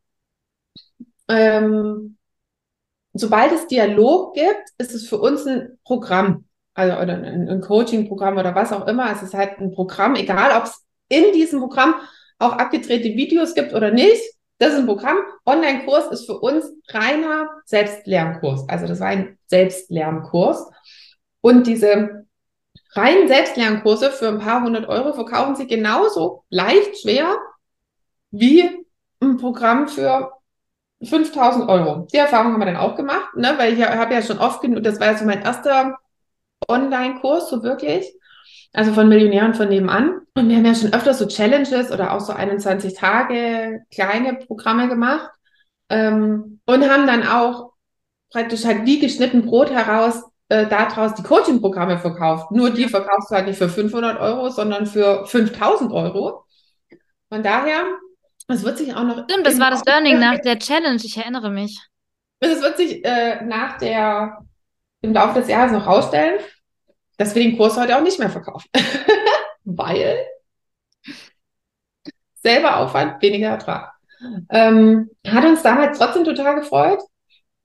ähm, 1.29 2.18
sobald 3.21 3.53
es 3.53 3.67
Dialog 3.67 4.35
gibt, 4.35 4.65
ist 4.79 4.95
es 4.95 5.09
für 5.09 5.19
uns 5.19 5.47
ein 5.47 5.79
Programm. 5.85 6.45
also 6.75 6.97
oder 6.97 7.15
ein, 7.15 7.49
ein 7.49 7.61
Coaching-Programm 7.61 8.37
oder 8.39 8.55
was 8.55 8.73
auch 8.73 8.87
immer. 8.87 9.11
Es 9.13 9.23
ist 9.23 9.35
halt 9.35 9.59
ein 9.59 9.73
Programm, 9.73 10.15
egal 10.15 10.57
ob 10.57 10.65
es 10.65 10.85
in 11.09 11.33
diesem 11.33 11.61
Programm 11.61 11.95
auch 12.39 12.53
abgedrehte 12.53 13.09
Videos 13.17 13.55
gibt 13.55 13.75
oder 13.75 13.91
nicht. 13.91 14.23
Das 14.59 14.73
ist 14.73 14.81
ein 14.81 14.87
Programm. 14.87 15.19
Online-Kurs 15.47 16.09
ist 16.09 16.27
für 16.27 16.39
uns 16.39 16.67
reiner 16.89 17.49
Selbstlernkurs. 17.65 18.69
Also 18.69 18.87
das 18.87 19.01
war 19.01 19.09
ein 19.09 19.39
Selbstlernkurs. 19.47 20.71
Und 21.41 21.67
diese 21.67 22.27
reinen 22.93 23.29
Selbstlernkurse 23.29 24.11
für 24.11 24.29
ein 24.29 24.39
paar 24.39 24.63
hundert 24.63 24.89
Euro 24.89 25.13
verkaufen 25.13 25.57
sie 25.57 25.67
genauso 25.67 26.45
leicht 26.51 27.01
schwer 27.01 27.37
wie 28.31 28.85
ein 29.21 29.37
Programm 29.37 29.89
für 29.89 30.33
5000 31.03 31.69
Euro. 31.69 32.07
Die 32.13 32.17
Erfahrung 32.17 32.53
haben 32.53 32.61
wir 32.61 32.67
dann 32.67 32.77
auch 32.77 32.97
gemacht, 32.97 33.37
ne? 33.37 33.55
weil 33.57 33.75
ich 33.75 33.83
habe 33.85 34.15
ja 34.15 34.23
schon 34.23 34.39
oft 34.39 34.61
genug, 34.61 34.83
das 34.83 34.99
war 35.01 35.09
ja 35.09 35.19
so 35.19 35.25
mein 35.25 35.43
erster 35.43 35.97
Online-Kurs, 36.67 37.51
so 37.51 37.63
wirklich. 37.63 38.13
Also 38.73 38.93
von 38.93 39.09
Millionären 39.09 39.55
von 39.55 39.69
nebenan. 39.69 40.21
Und 40.35 40.49
wir 40.49 40.57
haben 40.57 40.65
ja 40.65 40.75
schon 40.75 40.93
öfter 40.93 41.15
so 41.15 41.27
Challenges 41.27 41.91
oder 41.91 42.13
auch 42.13 42.21
so 42.21 42.33
21 42.33 42.95
Tage 42.95 43.83
kleine 43.91 44.35
Programme 44.35 44.89
gemacht. 44.89 45.31
Ähm, 45.89 46.61
und 46.67 46.91
haben 46.91 47.07
dann 47.07 47.27
auch 47.27 47.73
praktisch 48.31 48.65
halt 48.65 48.85
wie 48.85 48.99
geschnitten 48.99 49.47
Brot 49.47 49.71
heraus 49.71 50.23
äh, 50.49 50.67
daraus 50.67 51.15
die 51.15 51.23
Coaching-Programme 51.23 51.99
verkauft. 51.99 52.51
Nur 52.51 52.71
die 52.71 52.89
verkaufst 52.89 53.31
du 53.31 53.35
halt 53.35 53.47
nicht 53.47 53.59
für 53.59 53.69
500 53.69 54.21
Euro, 54.21 54.51
sondern 54.51 54.87
für 54.87 55.27
5000 55.27 55.93
Euro. 55.93 56.45
Von 57.31 57.43
daher, 57.43 57.85
es 58.49 58.65
wird 58.65 58.79
sich 58.79 58.95
auch 58.95 59.05
noch. 59.05 59.25
Stimmt, 59.25 59.47
das 59.47 59.61
war 59.61 59.71
das 59.71 59.85
Learning 59.85 60.19
nach 60.19 60.39
der 60.39 60.59
Challenge, 60.59 61.01
ich 61.03 61.17
erinnere 61.17 61.51
mich. 61.51 61.79
Es 62.41 62.61
wird 62.63 62.77
sich 62.77 63.05
äh, 63.05 63.45
nach 63.45 63.79
der, 63.79 64.39
im 65.03 65.13
Laufe 65.13 65.41
des 65.41 65.49
Jahres 65.49 65.73
noch 65.73 65.87
rausstellen, 65.87 66.41
dass 67.17 67.35
wir 67.35 67.43
den 67.43 67.57
Kurs 67.57 67.77
heute 67.77 67.97
auch 67.97 68.03
nicht 68.03 68.19
mehr 68.19 68.31
verkaufen. 68.31 68.69
Weil 69.65 70.27
selber 72.43 72.79
Aufwand, 72.79 73.21
weniger 73.21 73.49
Ertrag. 73.49 73.93
Ähm, 74.49 75.11
hat 75.27 75.45
uns 75.45 75.63
damals 75.63 75.99
trotzdem 75.99 76.25
total 76.25 76.57
gefreut. 76.57 77.01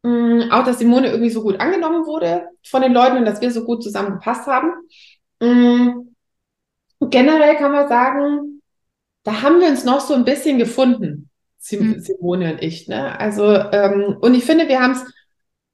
Ähm, 0.04 0.50
auch, 0.52 0.66
dass 0.66 0.80
Simone 0.80 1.08
irgendwie 1.08 1.30
so 1.30 1.42
gut 1.42 1.60
angenommen 1.60 2.06
wurde 2.06 2.50
von 2.66 2.82
den 2.82 2.94
Leuten 2.94 3.18
und 3.18 3.25
dass 3.25 3.42
wir 3.42 3.52
so 3.52 3.63
gut 3.63 3.84
zusammengepasst 3.84 4.48
haben. 4.48 4.74
Ähm, 5.40 6.16
generell 7.00 7.56
kann 7.56 7.72
man 7.72 7.88
sagen, 7.88 8.53
da 9.24 9.42
haben 9.42 9.60
wir 9.60 9.68
uns 9.68 9.84
noch 9.84 10.01
so 10.01 10.13
ein 10.13 10.25
bisschen 10.25 10.58
gefunden, 10.58 11.30
mhm. 11.72 12.00
Simone 12.00 12.53
und 12.53 12.62
ich. 12.62 12.88
Ne? 12.88 13.18
Also, 13.20 13.46
ähm, 13.46 14.18
und 14.22 14.34
ich 14.34 14.44
finde, 14.44 14.68
wir 14.68 14.82
haben 14.82 14.94
es 14.94 15.06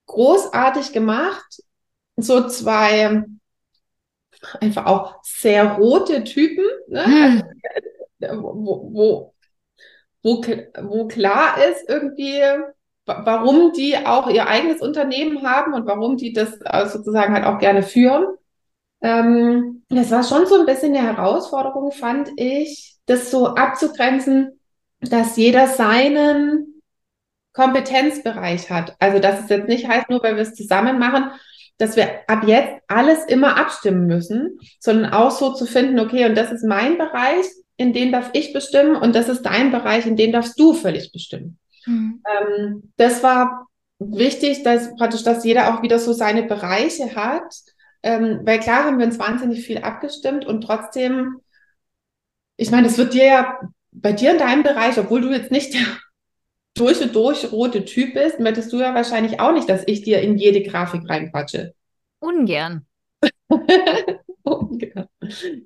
großartig 0.05 0.93
gemacht. 0.93 1.61
So 2.15 2.47
zwei 2.47 3.23
einfach 4.59 4.85
auch 4.85 5.19
sehr 5.23 5.73
rote 5.73 6.23
Typen, 6.23 6.65
ne? 6.87 7.07
Mhm. 7.07 7.43
Also, 8.21 8.43
wo, 8.43 8.89
wo, 8.93 9.33
wo, 10.21 10.43
wo 10.81 11.07
klar 11.07 11.55
ist 11.69 11.87
irgendwie, 11.87 12.41
warum 13.05 13.71
die 13.73 13.97
auch 13.97 14.29
ihr 14.29 14.47
eigenes 14.47 14.81
Unternehmen 14.81 15.43
haben 15.43 15.73
und 15.73 15.87
warum 15.87 16.17
die 16.17 16.33
das 16.33 16.59
äh, 16.65 16.87
sozusagen 16.87 17.33
halt 17.33 17.45
auch 17.45 17.59
gerne 17.59 17.83
führen. 17.83 18.25
Ähm, 19.01 19.83
das 19.89 20.11
war 20.11 20.23
schon 20.23 20.45
so 20.45 20.59
ein 20.59 20.65
bisschen 20.65 20.95
eine 20.95 21.05
Herausforderung, 21.05 21.91
fand 21.91 22.29
ich, 22.35 22.97
das 23.05 23.31
so 23.31 23.47
abzugrenzen, 23.55 24.59
dass 25.01 25.37
jeder 25.37 25.67
seinen 25.67 26.81
Kompetenzbereich 27.53 28.69
hat. 28.69 28.95
Also, 28.99 29.19
dass 29.19 29.41
es 29.41 29.49
jetzt 29.49 29.67
nicht 29.67 29.87
heißt, 29.87 30.09
nur 30.09 30.21
weil 30.21 30.35
wir 30.35 30.43
es 30.43 30.53
zusammen 30.53 30.99
machen, 30.99 31.31
dass 31.77 31.95
wir 31.95 32.09
ab 32.27 32.43
jetzt 32.45 32.73
alles 32.87 33.23
immer 33.25 33.57
abstimmen 33.57 34.05
müssen, 34.05 34.59
sondern 34.79 35.13
auch 35.13 35.31
so 35.31 35.53
zu 35.53 35.65
finden, 35.65 35.99
okay, 35.99 36.25
und 36.25 36.35
das 36.35 36.51
ist 36.51 36.63
mein 36.63 36.97
Bereich, 36.97 37.45
in 37.77 37.93
den 37.93 38.11
darf 38.11 38.31
ich 38.33 38.51
bestimmen 38.51 38.97
und 38.97 39.15
das 39.15 39.29
ist 39.29 39.43
dein 39.43 39.71
Bereich, 39.71 40.05
in 40.05 40.17
den 40.17 40.33
darfst 40.33 40.59
du 40.59 40.73
völlig 40.73 41.13
bestimmen. 41.13 41.57
Mhm. 41.85 42.21
Ähm, 42.29 42.91
das 42.97 43.23
war 43.23 43.67
wichtig, 43.99 44.63
dass 44.63 44.93
praktisch, 44.95 45.23
dass 45.23 45.45
jeder 45.45 45.73
auch 45.73 45.81
wieder 45.81 45.99
so 45.99 46.11
seine 46.11 46.43
Bereiche 46.43 47.15
hat, 47.15 47.53
ähm, 48.03 48.41
weil 48.43 48.59
klar 48.59 48.85
haben 48.85 48.99
wir 48.99 49.05
uns 49.05 49.19
wahnsinnig 49.19 49.65
viel 49.65 49.79
abgestimmt 49.79 50.45
und 50.45 50.61
trotzdem, 50.61 51.41
ich 52.57 52.71
meine, 52.71 52.87
es 52.87 52.97
wird 52.97 53.13
dir 53.13 53.25
ja 53.25 53.59
bei 53.91 54.13
dir 54.13 54.31
in 54.31 54.37
deinem 54.37 54.63
Bereich, 54.63 54.97
obwohl 54.97 55.21
du 55.21 55.29
jetzt 55.29 55.51
nicht 55.51 55.73
der 55.73 55.81
durch 56.75 57.01
und 57.01 57.15
durch 57.15 57.51
rote 57.51 57.83
Typ 57.85 58.13
bist, 58.13 58.39
möchtest 58.39 58.71
du 58.71 58.79
ja 58.79 58.93
wahrscheinlich 58.93 59.39
auch 59.39 59.51
nicht, 59.51 59.67
dass 59.67 59.83
ich 59.85 60.01
dir 60.01 60.21
in 60.21 60.37
jede 60.37 60.63
Grafik 60.63 61.09
reinquatsche. 61.09 61.73
Ungern. 62.19 62.85
Ungern. 64.43 65.07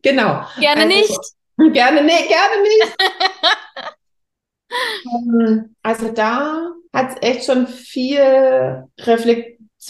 Genau. 0.01 0.45
Gerne 0.59 0.83
also, 0.83 0.87
nicht. 0.87 1.19
Gerne, 1.73 2.03
nee, 2.03 2.27
gerne 2.27 2.63
nicht. 2.63 2.95
Ähm, 5.05 5.75
also 5.83 6.11
da 6.11 6.71
hat 6.91 7.11
es 7.11 7.15
echt 7.21 7.45
schon 7.45 7.67
viel 7.67 8.85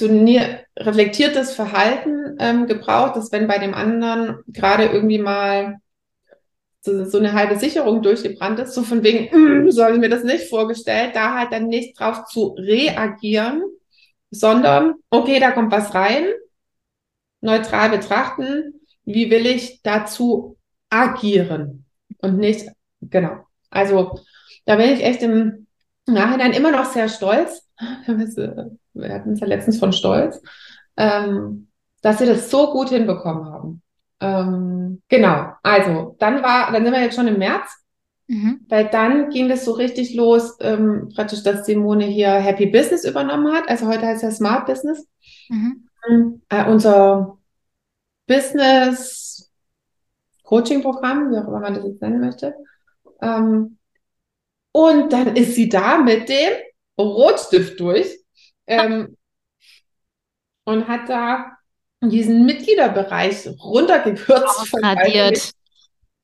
reflektiertes 0.02 1.54
Verhalten 1.54 2.38
ähm, 2.40 2.68
gebraucht, 2.68 3.16
dass 3.16 3.32
wenn 3.32 3.48
bei 3.48 3.58
dem 3.58 3.74
anderen 3.74 4.40
gerade 4.48 4.86
irgendwie 4.86 5.20
mal 5.20 5.78
so, 6.82 7.06
so, 7.06 7.18
eine 7.18 7.34
halbe 7.34 7.58
Sicherung 7.58 8.02
durchgebrannt 8.02 8.60
ist, 8.60 8.74
so 8.74 8.84
von 8.84 9.04
wegen, 9.04 9.30
mm, 9.66 9.72
so 9.72 9.84
habe 9.84 9.94
ich 9.94 10.00
mir 10.00 10.10
das 10.10 10.24
nicht 10.24 10.50
vorgestellt, 10.50 11.16
da 11.16 11.36
halt 11.36 11.54
dann 11.54 11.68
nicht 11.68 11.98
drauf 11.98 12.26
zu 12.26 12.56
reagieren, 12.58 13.64
sondern, 14.32 14.96
okay, 15.10 15.40
da 15.40 15.52
kommt 15.52 15.72
was 15.72 15.94
rein, 15.94 16.26
neutral 17.40 17.90
betrachten, 17.90 18.82
wie 19.06 19.30
will 19.30 19.46
ich 19.46 19.82
dazu 19.82 20.58
agieren 20.90 21.86
und 22.18 22.38
nicht, 22.38 22.68
genau. 23.02 23.46
Also 23.70 24.20
da 24.66 24.76
bin 24.76 24.90
ich 24.90 25.04
echt 25.04 25.22
im 25.22 25.68
Nachhinein 26.06 26.54
immer 26.54 26.72
noch 26.72 26.86
sehr 26.86 27.10
stolz. 27.10 27.63
Wir 28.94 29.14
hatten 29.14 29.34
es 29.34 29.40
ja 29.40 29.48
letztens 29.48 29.80
von 29.80 29.94
Stolz, 29.94 30.42
ähm, 30.98 31.68
dass 32.02 32.20
wir 32.20 32.28
das 32.28 32.52
so 32.52 32.72
gut 32.72 32.90
hinbekommen 32.90 33.46
haben. 33.46 33.82
Ähm, 34.20 35.02
genau, 35.10 35.54
also 35.64 36.16
dann 36.20 36.44
war, 36.44 36.72
dann 36.72 36.84
sind 36.84 36.94
wir 36.94 37.02
jetzt 37.02 37.16
schon 37.16 37.28
im 37.28 37.40
März, 37.40 37.84
mhm. 38.28 38.66
weil 38.70 38.88
dann 38.90 39.30
ging 39.30 39.50
es 39.50 39.66
so 39.66 39.72
richtig 39.72 40.14
los, 40.14 40.58
ähm, 40.62 41.12
praktisch, 41.16 41.44
dass 41.44 41.66
Simone 41.66 42.06
hier 42.06 42.34
Happy 42.34 42.68
Business 42.68 43.04
übernommen 43.04 43.52
hat. 43.54 43.68
Also 43.68 43.88
heute 43.88 44.06
heißt 44.06 44.24
es 44.24 44.38
Smart 44.38 44.66
Business. 44.66 45.08
Mhm. 45.50 46.42
Äh, 46.50 46.70
unser 46.70 47.38
Business 48.28 49.52
Coaching 50.44 50.82
Programm, 50.82 51.32
wie 51.32 51.38
auch 51.38 51.48
immer 51.48 51.60
man 51.60 51.74
das 51.74 51.86
jetzt 51.86 52.02
nennen 52.02 52.20
möchte. 52.20 52.56
Ähm, 53.22 53.78
und 54.72 55.14
dann 55.14 55.36
ist 55.36 55.56
sie 55.56 55.70
da 55.70 55.98
mit 55.98 56.30
dem 56.30 56.54
Rotstift 56.98 57.80
durch 57.80 58.20
ähm, 58.68 59.18
und 60.66 60.88
hat 60.88 61.10
da 61.10 61.58
diesen 62.02 62.46
Mitgliederbereich 62.46 63.48
runtergekürzt. 63.60 64.74
Radiert. 64.82 65.52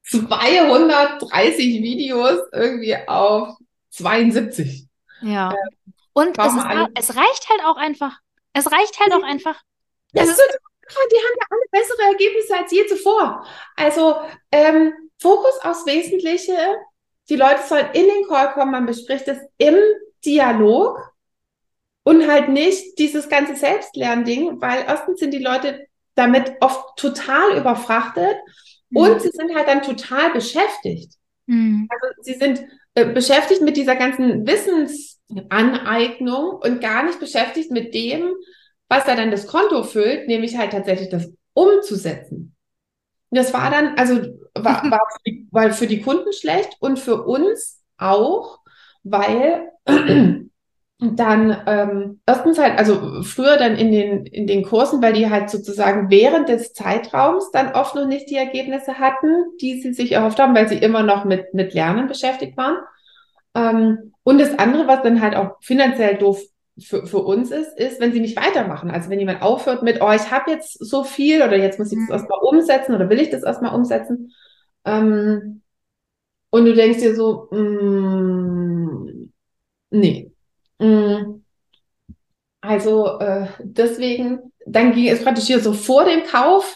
230 0.04 1.84
Videos 1.84 2.40
irgendwie 2.52 2.96
auf 3.08 3.58
72. 3.92 4.88
Ja. 5.22 5.52
Ähm, 5.52 5.94
und 6.14 6.38
es, 6.38 6.54
ist, 6.54 6.66
es, 6.96 7.16
reicht 7.16 7.50
halt 7.50 7.64
auch 7.66 7.78
einfach. 7.78 8.18
Es 8.54 8.72
reicht 8.72 9.00
halt 9.00 9.14
auch 9.14 9.24
einfach. 9.24 9.62
Das 10.12 10.28
ist, 10.28 10.38
die 10.40 11.18
haben 11.18 11.38
ja 11.40 11.46
alle 11.50 11.62
bessere 11.72 12.12
Ergebnisse 12.12 12.58
als 12.58 12.72
je 12.72 12.86
zuvor. 12.88 13.46
Also 13.76 14.16
ähm, 14.52 14.94
Fokus 15.20 15.60
aufs 15.62 15.86
Wesentliche, 15.86 16.58
die 17.30 17.36
Leute 17.36 17.62
sollen 17.68 17.90
in 17.94 18.08
den 18.08 18.28
Call 18.28 18.54
kommen, 18.54 18.72
man 18.72 18.86
bespricht 18.86 19.28
es 19.28 19.38
im 19.58 19.76
Dialog 20.26 21.14
und 22.04 22.28
halt 22.28 22.50
nicht 22.50 22.98
dieses 22.98 23.30
ganze 23.30 23.56
Selbstlernding, 23.56 24.62
weil 24.62 24.84
erstens 24.88 25.20
sind 25.20 25.32
die 25.32 25.44
Leute 25.44 25.88
damit 26.16 26.54
oft 26.60 26.98
total 26.98 27.58
überfrachtet 27.58 28.38
mhm. 28.90 28.98
und 28.98 29.22
sie 29.22 29.30
sind 29.30 29.56
halt 29.56 29.68
dann 29.68 29.82
total 29.82 30.32
beschäftigt. 30.32 31.14
Mhm. 31.46 31.88
Also 31.90 32.22
sie 32.22 32.34
sind 32.34 32.64
äh, 32.96 33.06
beschäftigt 33.06 33.62
mit 33.62 33.78
dieser 33.78 33.96
ganzen 33.96 34.46
Wissensaneignung 34.46 36.60
und 36.62 36.82
gar 36.82 37.04
nicht 37.04 37.20
beschäftigt 37.20 37.72
mit 37.72 37.94
dem, 37.94 38.34
was 38.88 39.06
da 39.06 39.16
dann 39.16 39.32
das 39.32 39.48
Konto 39.48 39.84
füllt, 39.84 40.28
nämlich 40.28 40.58
halt 40.58 40.72
tatsächlich 40.72 41.10
das 41.10 41.32
umzusetzen. 41.54 42.56
Das 43.32 43.54
war 43.54 43.70
dann, 43.70 43.98
also 43.98 44.16
war, 44.56 44.84
war, 44.92 45.02
für 45.12 45.24
die, 45.26 45.48
war 45.52 45.72
für 45.72 45.88
die 45.88 46.02
Kunden 46.02 46.34
schlecht 46.34 46.78
und 46.80 47.00
für 47.00 47.24
uns 47.24 47.82
auch, 47.98 48.59
weil 49.04 49.72
dann 51.00 51.58
ähm, 51.66 52.20
erstens 52.26 52.60
halt, 52.60 52.78
also 52.78 53.24
früher 53.24 53.58
dann 53.58 53.78
in 53.78 53.92
den, 53.92 54.26
in 54.26 54.48
den 54.48 54.64
Kursen, 54.64 55.02
weil 55.02 55.14
die 55.14 55.30
halt 55.30 55.50
sozusagen 55.50 56.10
während 56.10 56.50
des 56.50 56.74
Zeitraums 56.74 57.52
dann 57.52 57.74
oft 57.74 57.96
noch 57.96 58.06
nicht 58.06 58.30
die 58.30 58.36
Ergebnisse 58.36 59.00
hatten, 59.00 59.46
die 59.62 59.82
sie 59.82 59.94
sich 59.94 60.12
erhofft 60.12 60.40
haben, 60.40 60.56
weil 60.56 60.68
sie 60.68 60.78
immer 60.78 61.04
noch 61.04 61.24
mit, 61.26 61.54
mit 61.54 61.74
Lernen 61.74 62.08
beschäftigt 62.08 62.58
waren. 62.58 62.78
Ähm, 63.56 64.14
und 64.24 64.40
das 64.40 64.58
andere, 64.60 64.88
was 64.88 65.02
dann 65.04 65.22
halt 65.22 65.36
auch 65.36 65.58
finanziell 65.62 66.16
doof 66.18 66.42
für, 66.82 67.06
für 67.06 67.20
uns 67.20 67.52
ist, 67.52 67.78
ist, 67.78 68.00
wenn 68.00 68.12
sie 68.12 68.20
nicht 68.20 68.38
weitermachen. 68.38 68.92
Also 68.92 69.10
wenn 69.10 69.20
jemand 69.20 69.42
aufhört 69.42 69.84
mit, 69.84 70.02
oh, 70.02 70.12
ich 70.12 70.32
habe 70.32 70.52
jetzt 70.52 70.74
so 70.74 71.04
viel 71.04 71.42
oder 71.42 71.58
jetzt 71.58 71.80
muss 71.80 71.92
ich 71.92 71.98
das 72.00 72.08
Mhm. 72.08 72.14
erstmal 72.14 72.40
umsetzen 72.42 72.96
oder 72.96 73.10
will 73.10 73.20
ich 73.20 73.30
das 73.30 73.44
erstmal 73.44 73.76
umsetzen. 73.76 74.32
Ähm, 74.86 75.62
und 76.50 76.66
du 76.66 76.74
denkst 76.74 77.00
dir 77.00 77.16
so, 77.16 77.48
mm, 77.52 79.32
nee. 79.92 80.32
Mm, 80.80 81.42
also 82.62 83.20
äh, 83.20 83.48
deswegen, 83.60 84.52
dann 84.66 84.94
ging 84.94 85.08
es 85.08 85.24
praktisch 85.24 85.46
hier 85.46 85.60
so 85.60 85.74
vor 85.74 86.06
dem 86.06 86.24
Kauf 86.24 86.76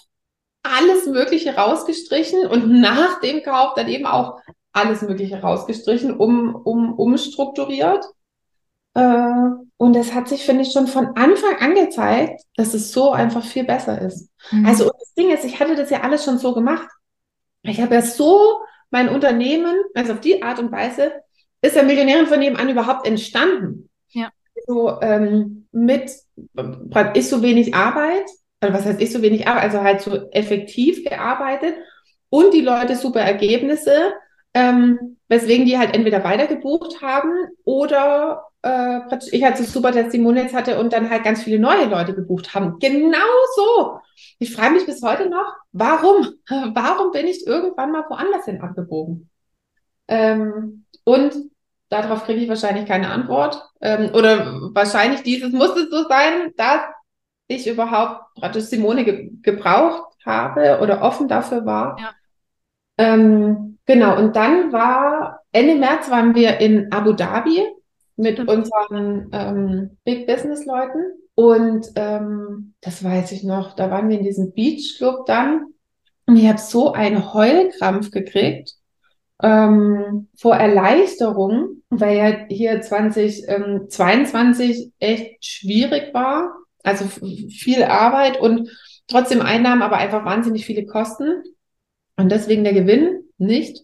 alles 0.64 1.08
Mögliche 1.08 1.56
rausgestrichen 1.56 2.48
und 2.48 2.70
nach 2.82 3.20
dem 3.22 3.44
Kauf 3.44 3.74
dann 3.76 3.88
eben 3.88 4.06
auch 4.06 4.40
alles 4.72 5.02
Mögliche 5.02 5.42
rausgestrichen, 5.42 6.16
um, 6.18 6.56
um, 6.56 6.94
umstrukturiert. 6.94 8.04
Äh, 8.96 9.32
und 9.78 9.96
es 9.96 10.14
hat 10.14 10.28
sich, 10.28 10.46
finde 10.46 10.64
ich, 10.64 10.72
schon 10.72 10.88
von 10.88 11.16
Anfang 11.16 11.58
an 11.60 11.76
gezeigt, 11.76 12.42
dass 12.56 12.74
es 12.74 12.92
so 12.92 13.12
einfach 13.12 13.44
viel 13.44 13.66
besser 13.66 14.02
ist. 14.02 14.30
Mhm. 14.52 14.66
Also, 14.66 14.86
und 14.86 14.94
das 15.00 15.14
Ding 15.14 15.32
ist, 15.32 15.46
ich 15.46 15.60
hatte 15.60 15.76
das 15.76 15.90
ja 15.90 16.02
alles 16.02 16.24
schon 16.24 16.38
so 16.38 16.54
gemacht. 16.54 16.88
Ich 17.64 17.82
habe 17.82 17.96
ja 17.96 18.02
so 18.02 18.62
mein 18.94 19.10
Unternehmen, 19.10 19.76
also 19.96 20.14
auf 20.14 20.22
die 20.22 20.44
Art 20.44 20.60
und 20.60 20.72
Weise, 20.72 21.14
ist 21.62 21.76
ja 21.76 21.82
Millionärin 21.82 22.28
von 22.28 22.38
nebenan 22.38 22.70
überhaupt 22.70 23.08
entstanden. 23.08 23.90
Ja. 24.10 24.30
So, 24.68 25.02
ähm, 25.02 25.68
mit 25.72 26.12
ist 27.16 27.30
so 27.32 27.42
wenig 27.42 27.74
Arbeit, 27.74 28.26
also 28.60 28.74
was 28.74 28.86
heißt 28.86 29.02
ich 29.02 29.12
so 29.12 29.24
wenig 29.24 29.48
Arbeit, 29.48 29.64
also 29.64 29.82
halt 29.82 30.02
so 30.02 30.30
effektiv 30.30 31.04
gearbeitet 31.04 31.74
und 32.30 32.54
die 32.54 32.62
Leute 32.62 32.96
super 32.96 33.22
Ergebnisse, 33.22 34.14
ähm, 34.54 35.18
weswegen 35.28 35.66
die 35.66 35.78
halt 35.78 35.96
entweder 35.96 36.24
weiter 36.24 36.48
gebucht 36.48 37.02
haben 37.02 37.32
oder 37.64 38.46
äh, 38.62 39.00
ich 39.32 39.44
halt 39.44 39.58
so 39.58 39.64
super 39.64 39.92
Testimonials 39.92 40.54
hatte 40.54 40.80
und 40.80 40.94
dann 40.94 41.10
halt 41.10 41.24
ganz 41.24 41.44
viele 41.44 41.60
neue 41.60 41.86
Leute 41.86 42.14
gebucht 42.14 42.54
haben. 42.54 42.80
Genau 42.80 43.18
so. 43.56 44.00
Ich 44.40 44.54
frage 44.54 44.76
mich 44.76 44.86
bis 44.86 45.02
heute 45.02 45.30
noch, 45.30 45.56
warum? 45.72 46.34
Warum 46.74 47.12
bin 47.12 47.28
ich 47.28 47.46
irgendwann 47.46 47.92
mal 47.92 48.06
woanders 48.10 48.46
hin 48.46 48.62
abgebogen? 48.62 49.30
Ähm, 50.08 50.86
und 51.04 51.34
darauf 51.90 52.26
kriege 52.26 52.42
ich 52.42 52.50
wahrscheinlich 52.50 52.86
keine 52.86 53.10
Antwort. 53.10 53.62
Ähm, 53.82 54.12
oder 54.14 54.60
wahrscheinlich 54.74 55.24
dieses 55.24 55.52
muss 55.52 55.76
es 55.76 55.90
so 55.90 56.08
sein, 56.08 56.54
dass 56.58 56.82
ich 57.48 57.68
überhaupt 57.68 58.36
praktisch 58.36 58.66
Simone 58.66 59.04
ge 59.04 59.32
gebraucht 59.42 60.16
habe 60.26 60.80
oder 60.82 61.02
offen 61.02 61.28
dafür 61.28 61.66
war. 61.66 61.98
Ja. 62.00 62.12
Ähm, 62.98 63.73
genau, 63.86 64.18
und 64.18 64.36
dann 64.36 64.72
war 64.72 65.42
Ende 65.52 65.76
März 65.76 66.10
waren 66.10 66.36
wir 66.36 66.60
in 66.60 66.92
Abu 66.92 67.14
Dhabi 67.14 67.62
mit 68.16 68.34
Stimmt. 68.34 68.50
unseren 68.50 69.30
ähm, 69.32 69.98
Big 70.04 70.28
Business 70.28 70.66
Leuten. 70.66 71.00
Und 71.36 71.88
ähm, 71.96 72.76
das 72.82 73.04
weiß 73.04 73.32
ich 73.32 73.44
noch, 73.44 73.76
da 73.76 73.90
waren 73.90 74.10
wir 74.10 74.18
in 74.18 74.24
diesem 74.24 74.54
Beach 74.54 74.96
Club 74.98 75.26
dann. 75.26 75.66
Und 76.26 76.38
ich 76.38 76.48
habe 76.48 76.60
so 76.60 76.94
einen 76.94 77.34
Heulkrampf 77.34 78.12
gekriegt 78.12 78.76
ähm, 79.42 80.30
vor 80.38 80.56
Erleichterung, 80.56 81.82
weil 81.90 82.18
ja 82.18 82.46
hier 82.50 82.82
2022 82.82 84.94
echt 85.00 85.46
schwierig 85.46 86.14
war. 86.14 86.56
Also 86.84 87.06
viel 87.06 87.84
Arbeit 87.84 88.40
und 88.40 88.70
trotzdem 89.08 89.42
Einnahmen, 89.42 89.82
aber 89.82 89.98
einfach 89.98 90.24
wahnsinnig 90.26 90.66
viele 90.66 90.86
Kosten. 90.86 91.44
Und 92.16 92.32
deswegen 92.32 92.64
der 92.64 92.74
Gewinn 92.74 93.23
nicht. 93.46 93.84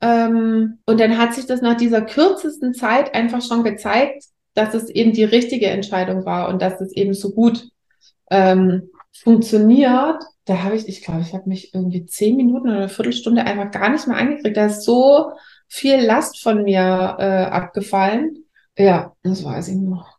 Ähm, 0.00 0.78
und 0.86 1.00
dann 1.00 1.18
hat 1.18 1.34
sich 1.34 1.46
das 1.46 1.62
nach 1.62 1.76
dieser 1.76 2.02
kürzesten 2.02 2.74
Zeit 2.74 3.14
einfach 3.14 3.42
schon 3.42 3.62
gezeigt, 3.62 4.24
dass 4.54 4.74
es 4.74 4.90
eben 4.90 5.12
die 5.12 5.24
richtige 5.24 5.68
Entscheidung 5.68 6.24
war 6.24 6.48
und 6.48 6.60
dass 6.60 6.80
es 6.80 6.92
eben 6.92 7.14
so 7.14 7.30
gut 7.32 7.68
ähm, 8.30 8.90
funktioniert. 9.12 10.22
Da 10.44 10.62
habe 10.64 10.76
ich, 10.76 10.88
ich 10.88 11.02
glaube, 11.02 11.20
ich 11.22 11.32
habe 11.32 11.48
mich 11.48 11.72
irgendwie 11.72 12.04
zehn 12.06 12.36
Minuten 12.36 12.68
oder 12.68 12.78
eine 12.78 12.88
Viertelstunde 12.88 13.44
einfach 13.44 13.70
gar 13.70 13.90
nicht 13.90 14.06
mehr 14.08 14.16
angekriegt. 14.16 14.56
Da 14.56 14.66
ist 14.66 14.82
so 14.84 15.32
viel 15.68 16.00
Last 16.00 16.42
von 16.42 16.64
mir 16.64 17.16
äh, 17.18 17.44
abgefallen. 17.44 18.44
Ja, 18.76 19.14
das 19.22 19.44
weiß 19.44 19.68
ich 19.68 19.76
noch. 19.76 20.18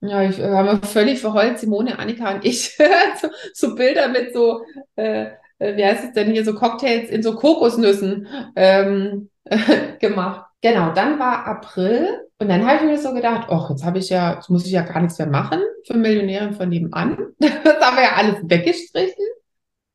Ja, 0.00 0.22
ich 0.22 0.38
äh, 0.38 0.50
habe 0.50 0.84
völlig 0.86 1.20
verheult, 1.20 1.58
Simone, 1.58 1.98
Annika 1.98 2.34
und 2.34 2.44
ich, 2.44 2.76
so, 3.20 3.28
so 3.54 3.74
Bilder 3.76 4.08
mit 4.08 4.32
so, 4.34 4.62
äh, 4.96 5.30
äh, 5.62 5.76
wie 5.76 5.84
heißt 5.84 6.04
es 6.04 6.12
denn 6.12 6.32
hier, 6.32 6.44
so 6.44 6.54
Cocktails 6.54 7.08
in 7.10 7.22
so 7.22 7.36
Kokosnüssen 7.36 8.26
ähm, 8.56 9.30
gemacht. 10.00 10.46
Genau, 10.60 10.92
dann 10.92 11.18
war 11.18 11.46
April 11.46 12.28
und 12.38 12.48
dann 12.48 12.66
habe 12.66 12.76
ich 12.76 12.82
mir 12.82 12.98
so 12.98 13.14
gedacht, 13.14 13.48
ach, 13.50 13.70
jetzt 13.70 13.84
habe 13.84 13.98
ich 13.98 14.08
ja, 14.08 14.34
jetzt 14.34 14.50
muss 14.50 14.66
ich 14.66 14.72
ja 14.72 14.82
gar 14.82 15.00
nichts 15.00 15.18
mehr 15.18 15.28
machen 15.28 15.60
für 15.86 15.94
Millionärin 15.94 16.54
von 16.54 16.68
nebenan. 16.68 17.16
Das 17.38 17.80
haben 17.80 17.96
wir 17.96 18.04
ja 18.04 18.12
alles 18.16 18.36
weggestrichen. 18.42 19.24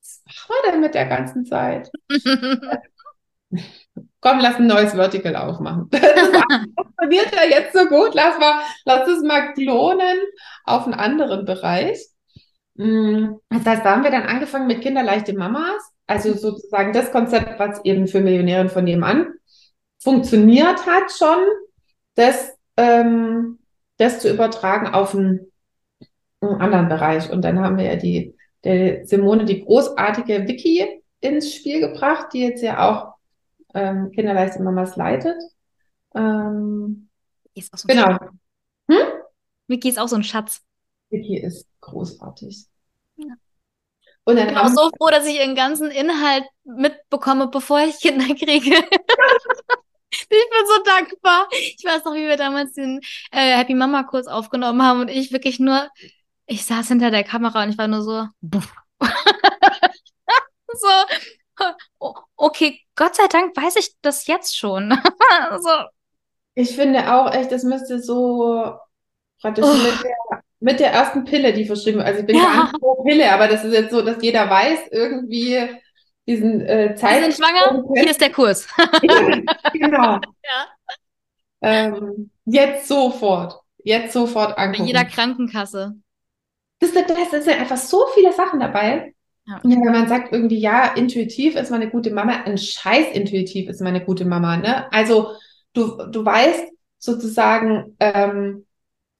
Was 0.01 0.23
machen 0.25 0.49
wir 0.49 0.71
denn 0.71 0.81
mit 0.81 0.93
der 0.93 1.05
ganzen 1.05 1.45
Zeit? 1.45 1.89
Komm, 4.19 4.39
lass 4.39 4.57
ein 4.57 4.67
neues 4.67 4.93
Vertical 4.93 5.35
aufmachen. 5.37 5.87
Das 5.89 6.01
funktioniert 6.01 7.33
ja 7.33 7.43
jetzt 7.49 7.73
so 7.73 7.85
gut. 7.85 8.13
Lass 8.13 8.37
mal, 8.37 8.59
lass 8.83 9.07
es 9.07 9.23
mal 9.23 9.53
klonen 9.53 10.17
auf 10.65 10.85
einen 10.85 10.95
anderen 10.95 11.45
Bereich. 11.45 11.97
Mm, 12.77 13.35
Das 13.49 13.65
heißt, 13.65 13.85
da 13.85 13.91
haben 13.91 14.03
wir 14.03 14.11
dann 14.11 14.23
angefangen 14.23 14.67
mit 14.67 14.81
Kinderleichte 14.81 15.33
Mamas. 15.33 15.91
Also 16.05 16.33
sozusagen 16.33 16.93
das 16.93 17.11
Konzept, 17.11 17.59
was 17.59 17.83
eben 17.83 18.07
für 18.07 18.21
Millionären 18.21 18.69
von 18.69 18.85
nebenan 18.85 19.33
funktioniert 19.99 20.85
hat 20.85 21.11
schon, 21.11 21.39
das, 22.15 22.55
ähm, 22.77 23.59
das 23.97 24.19
zu 24.19 24.31
übertragen 24.31 24.87
auf 24.87 25.13
einen, 25.13 25.51
einen 26.39 26.61
anderen 26.61 26.87
Bereich. 26.87 27.29
Und 27.29 27.41
dann 27.41 27.59
haben 27.59 27.77
wir 27.77 27.85
ja 27.85 27.95
die, 27.97 28.35
der 28.63 29.05
Simone, 29.05 29.45
die 29.45 29.65
großartige 29.65 30.47
Vicky 30.47 31.01
ins 31.19 31.53
Spiel 31.53 31.81
gebracht, 31.81 32.27
die 32.33 32.41
jetzt 32.41 32.61
ja 32.61 32.87
auch 32.87 33.15
ähm, 33.73 34.11
Kinderleichte 34.11 34.61
Mamas 34.61 34.95
leitet. 34.95 35.35
Ähm, 36.15 37.09
ist 37.53 37.73
auch 37.73 37.79
so 37.79 37.87
ein 37.87 37.95
genau. 37.95 38.11
Schatz. 38.11 38.31
Vicky 39.67 39.89
ist 39.89 39.99
auch 39.99 40.07
so 40.07 40.15
ein 40.15 40.23
Schatz. 40.23 40.61
Vicky 41.09 41.37
ist 41.37 41.67
großartig. 41.81 42.65
Ja. 43.17 43.25
Und 44.25 44.37
Ich 44.37 44.43
dann 44.45 44.53
bin 44.53 44.57
auch 44.57 44.67
so 44.69 44.89
froh, 44.97 45.09
dass 45.09 45.25
ich 45.25 45.37
ihren 45.37 45.55
ganzen 45.55 45.89
Inhalt 45.89 46.43
mitbekomme, 46.65 47.47
bevor 47.47 47.79
ich 47.81 47.99
Kinder 47.99 48.33
kriege. 48.35 48.75
Ich 50.09 50.27
bin 50.29 50.39
so 50.65 50.83
dankbar. 50.83 51.47
Ich 51.51 51.83
weiß 51.85 52.05
noch, 52.05 52.13
wie 52.13 52.25
wir 52.27 52.37
damals 52.37 52.73
den 52.73 53.01
äh, 53.31 53.57
Happy 53.57 53.73
Mama 53.75 54.03
Kurs 54.03 54.27
aufgenommen 54.27 54.81
haben 54.81 55.01
und 55.01 55.09
ich 55.09 55.33
wirklich 55.33 55.59
nur, 55.59 55.89
ich 56.47 56.65
saß 56.65 56.87
hinter 56.87 57.11
der 57.11 57.25
Kamera 57.25 57.63
und 57.63 57.69
ich 57.69 57.77
war 57.77 57.87
nur 57.89 58.01
so, 58.01 58.25
so, 60.73 60.87
o- 61.99 62.13
okay, 62.37 62.79
Gott 62.95 63.15
sei 63.15 63.27
Dank 63.27 63.55
weiß 63.55 63.75
ich 63.77 63.93
das 64.01 64.27
jetzt 64.27 64.57
schon. 64.57 64.91
so, 65.61 65.69
Ich 66.55 66.75
finde 66.75 67.13
auch 67.13 67.31
echt, 67.33 67.51
das 67.51 67.63
müsste 67.63 68.01
so 68.01 68.77
praktisch 69.41 69.65
Oh. 69.65 69.73
mit 69.73 70.03
der, 70.03 70.36
mit 70.59 70.79
der 70.79 70.91
ersten 70.91 71.23
Pille, 71.23 71.53
die 71.53 71.65
verschrieben 71.65 71.97
wird. 71.97 72.07
Also 72.07 72.21
ich 72.21 72.25
bin 72.25 72.35
Ja. 72.37 72.43
gar 72.45 72.63
nicht 72.71 72.73
pro 72.81 73.03
Pille, 73.03 73.31
aber 73.31 73.47
das 73.47 73.63
ist 73.63 73.73
jetzt 73.73 73.91
so, 73.91 74.01
dass 74.01 74.21
jeder 74.21 74.49
weiß, 74.49 74.79
irgendwie 74.91 75.59
diesen 76.27 76.61
äh, 76.61 76.95
Sie 76.97 77.05
sind 77.05 77.33
schwanger? 77.35 77.83
Hier 77.95 78.09
ist 78.11 78.21
der 78.21 78.31
Kurs. 78.31 78.67
Genau. 79.73 80.19
Ja. 80.43 80.67
Ähm, 81.61 82.29
jetzt 82.45 82.87
sofort. 82.87 83.59
Jetzt 83.83 84.13
sofort 84.13 84.55
Bei 84.55 84.63
angucken. 84.63 84.85
jeder 84.87 85.05
Krankenkasse. 85.05 85.95
Das, 86.79 86.91
das, 86.93 87.05
das 87.31 87.45
sind 87.45 87.59
einfach 87.59 87.77
so 87.77 88.05
viele 88.13 88.31
Sachen 88.33 88.59
dabei. 88.59 89.13
Ja. 89.47 89.61
Ja, 89.63 89.77
wenn 89.77 89.93
man 89.93 90.07
sagt 90.09 90.31
irgendwie, 90.33 90.59
ja, 90.59 90.93
intuitiv 90.93 91.55
ist 91.55 91.71
man 91.71 91.81
eine 91.81 91.89
gute 91.89 92.11
Mama, 92.11 92.43
ein 92.43 92.57
Scheiß 92.57 93.07
intuitiv 93.13 93.69
ist 93.69 93.79
man 93.81 93.95
eine 93.95 94.03
gute 94.05 94.25
Mama, 94.25 94.57
ne? 94.57 94.91
Also 94.91 95.31
du, 95.73 95.97
du 96.11 96.23
weißt 96.25 96.65
sozusagen 96.99 97.95
ähm, 97.99 98.66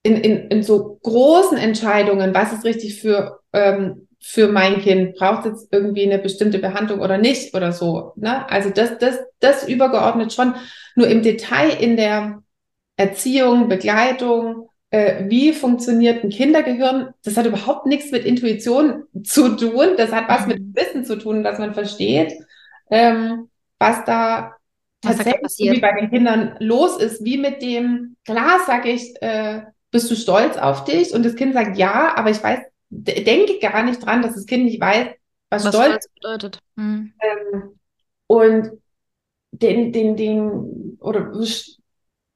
in, 0.03 0.15
in, 0.17 0.47
in 0.49 0.63
so 0.63 0.99
großen 1.03 1.57
Entscheidungen, 1.57 2.33
was 2.33 2.53
ist 2.53 2.65
richtig 2.65 3.01
für, 3.01 3.39
ähm, 3.53 4.07
für 4.21 4.47
mein 4.47 4.81
Kind? 4.81 5.15
Braucht 5.15 5.45
es 5.45 5.51
jetzt 5.63 5.73
irgendwie 5.73 6.03
eine 6.03 6.19
bestimmte 6.19 6.59
Behandlung 6.59 6.99
oder 7.01 7.17
nicht 7.17 7.53
oder 7.55 7.71
so, 7.73 8.13
ne? 8.15 8.49
Also 8.49 8.69
das, 8.69 8.97
das, 8.99 9.19
das 9.39 9.67
übergeordnet 9.67 10.33
schon. 10.33 10.55
Nur 10.95 11.07
im 11.07 11.21
Detail 11.21 11.69
in 11.81 11.97
der 11.97 12.41
Erziehung, 12.95 13.69
Begleitung, 13.69 14.69
äh, 14.89 15.25
wie 15.29 15.53
funktioniert 15.53 16.23
ein 16.23 16.29
Kindergehirn? 16.29 17.13
Das 17.23 17.37
hat 17.37 17.45
überhaupt 17.45 17.85
nichts 17.85 18.11
mit 18.11 18.25
Intuition 18.25 19.03
zu 19.23 19.55
tun. 19.55 19.95
Das 19.97 20.11
hat 20.11 20.29
was 20.29 20.47
mit 20.47 20.59
Mhm. 20.59 20.73
Wissen 20.73 21.05
zu 21.05 21.17
tun, 21.17 21.43
dass 21.43 21.59
man 21.59 21.73
versteht, 21.73 22.33
ähm, 22.89 23.49
was 23.79 24.03
da 24.05 24.53
Was 25.03 25.17
tatsächlich 25.17 25.57
wie 25.71 25.79
bei 25.79 25.91
den 25.99 26.09
Kindern 26.09 26.55
los 26.59 26.97
ist. 26.97 27.23
Wie 27.23 27.37
mit 27.37 27.61
dem, 27.61 28.15
klar 28.25 28.59
sage 28.65 28.89
ich, 28.91 29.13
äh, 29.21 29.61
bist 29.91 30.09
du 30.11 30.15
stolz 30.15 30.57
auf 30.57 30.83
dich? 30.83 31.13
Und 31.13 31.23
das 31.23 31.35
Kind 31.35 31.53
sagt 31.53 31.77
ja, 31.77 32.15
aber 32.15 32.29
ich 32.29 32.41
weiß, 32.43 32.59
de- 32.89 33.23
denke 33.23 33.59
gar 33.59 33.83
nicht 33.83 34.05
dran, 34.05 34.21
dass 34.21 34.35
das 34.35 34.45
Kind 34.45 34.65
nicht 34.65 34.81
weiß, 34.81 35.09
was, 35.49 35.63
Was 35.65 35.73
stolz 35.73 35.89
Stolz 35.91 36.07
bedeutet. 36.15 36.59
Mhm. 36.75 37.13
ähm, 37.21 37.79
und 38.27 38.71
den, 39.51 39.93
den, 39.93 40.17
den, 40.17 40.97
oder 40.99 41.31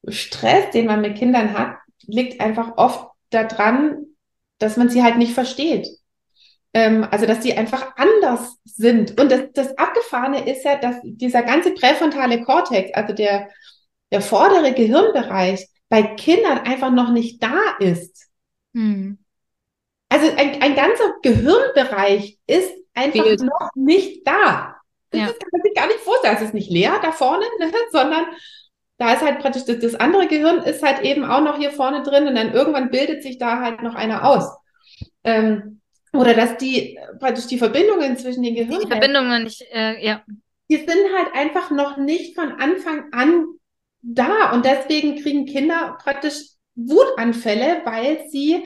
Stress, 0.07 0.71
den 0.71 0.85
man 0.87 1.01
mit 1.01 1.17
Kindern 1.17 1.57
hat, 1.57 1.77
liegt 2.07 2.41
einfach 2.41 2.77
oft 2.77 3.07
daran, 3.29 4.05
dass 4.57 4.77
man 4.77 4.89
sie 4.89 5.03
halt 5.03 5.17
nicht 5.17 5.33
versteht. 5.33 5.87
Ähm, 6.73 7.05
also, 7.09 7.25
dass 7.25 7.41
die 7.41 7.57
einfach 7.57 7.95
anders 7.97 8.57
sind. 8.63 9.19
Und 9.19 9.31
das, 9.31 9.41
das 9.53 9.77
Abgefahrene 9.77 10.49
ist 10.49 10.63
ja, 10.63 10.77
dass 10.77 10.95
dieser 11.03 11.43
ganze 11.43 11.73
präfrontale 11.73 12.43
Kortex, 12.43 12.91
also 12.93 13.13
der, 13.13 13.49
der 14.11 14.21
vordere 14.21 14.73
Gehirnbereich, 14.73 15.67
bei 15.91 16.03
Kindern 16.03 16.59
einfach 16.59 16.89
noch 16.89 17.11
nicht 17.11 17.43
da 17.43 17.59
ist. 17.79 18.29
Hm. 18.73 19.17
Also 20.07 20.27
ein, 20.37 20.61
ein 20.61 20.73
ganzer 20.73 21.15
Gehirnbereich 21.21 22.39
ist 22.47 22.71
einfach 22.93 23.23
Bild. 23.23 23.41
noch 23.41 23.69
nicht 23.75 24.25
da. 24.25 24.77
Das 25.09 25.19
ja. 25.19 25.27
kann 25.27 25.49
man 25.51 25.61
sich 25.61 25.75
gar 25.75 25.87
nicht 25.87 25.99
vorstellen. 25.99 26.35
Es 26.37 26.43
ist 26.43 26.53
nicht 26.53 26.71
leer 26.71 26.97
da 27.01 27.11
vorne, 27.11 27.43
ne, 27.59 27.69
sondern 27.91 28.25
da 28.99 29.13
ist 29.13 29.21
halt 29.21 29.39
praktisch 29.39 29.65
das, 29.65 29.79
das, 29.79 29.95
andere 29.95 30.27
Gehirn 30.27 30.63
ist 30.63 30.81
halt 30.81 31.01
eben 31.01 31.25
auch 31.25 31.41
noch 31.41 31.57
hier 31.57 31.71
vorne 31.71 32.03
drin 32.03 32.25
und 32.25 32.35
dann 32.35 32.53
irgendwann 32.53 32.89
bildet 32.89 33.21
sich 33.21 33.37
da 33.37 33.59
halt 33.59 33.81
noch 33.81 33.95
einer 33.95 34.23
aus. 34.23 34.45
Ähm, 35.25 35.81
oder 36.13 36.33
dass 36.33 36.55
die 36.55 36.97
praktisch 37.19 37.47
die 37.47 37.57
Verbindungen 37.57 38.15
zwischen 38.15 38.43
den 38.43 38.55
Gehirnen. 38.55 38.79
Die 38.79 38.87
Verbindungen 38.87 39.43
nicht, 39.43 39.61
äh, 39.73 40.01
ja. 40.05 40.23
Die 40.69 40.77
sind 40.77 40.89
halt 41.17 41.33
einfach 41.33 41.69
noch 41.69 41.97
nicht 41.97 42.35
von 42.35 42.53
Anfang 42.53 43.11
an 43.11 43.45
da 44.01 44.51
und 44.53 44.65
deswegen 44.65 45.21
kriegen 45.21 45.45
Kinder 45.45 45.97
praktisch 46.01 46.35
Wutanfälle, 46.75 47.81
weil 47.85 48.27
sie 48.29 48.63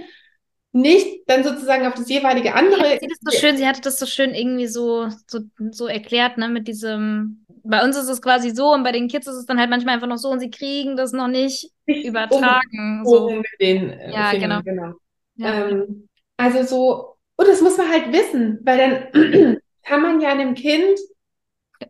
nicht 0.71 1.23
dann 1.27 1.43
sozusagen 1.43 1.85
auf 1.85 1.93
das 1.93 2.09
jeweilige 2.09 2.53
andere. 2.53 2.97
Sie, 2.99 3.07
das 3.07 3.19
so 3.21 3.39
schön, 3.39 3.57
sie 3.57 3.65
hatte 3.65 3.81
das 3.81 3.97
so 3.97 4.05
schön 4.05 4.33
irgendwie 4.35 4.67
so, 4.67 5.07
so, 5.27 5.39
so 5.71 5.87
erklärt, 5.87 6.37
ne, 6.37 6.49
mit 6.49 6.67
diesem. 6.67 7.45
Bei 7.63 7.83
uns 7.83 7.97
ist 7.97 8.09
es 8.09 8.21
quasi 8.21 8.51
so 8.51 8.73
und 8.73 8.83
bei 8.83 8.91
den 8.91 9.07
Kids 9.07 9.25
ist 9.25 9.37
es 9.37 9.45
dann 9.45 9.57
halt 9.57 9.69
manchmal 9.69 9.95
einfach 9.95 10.07
noch 10.07 10.17
so 10.17 10.29
und 10.29 10.39
sie 10.39 10.51
kriegen 10.51 10.97
das 10.97 11.13
noch 11.13 11.27
nicht, 11.27 11.71
übertragen. 11.85 13.01
Um, 13.03 13.05
so. 13.05 13.29
mit 13.29 13.47
den 13.59 13.89
äh, 13.89 14.11
ja, 14.11 14.29
Fingern, 14.29 14.61
genau. 14.63 14.83
genau. 14.85 14.97
Ja. 15.37 15.69
Ähm, 15.69 16.07
also 16.37 16.63
so, 16.63 17.17
und 17.37 17.47
das 17.47 17.61
muss 17.61 17.77
man 17.77 17.89
halt 17.89 18.11
wissen, 18.11 18.59
weil 18.63 18.77
dann 18.77 19.57
kann 19.83 20.01
man 20.01 20.21
ja 20.21 20.29
einem 20.29 20.53
Kind 20.55 20.99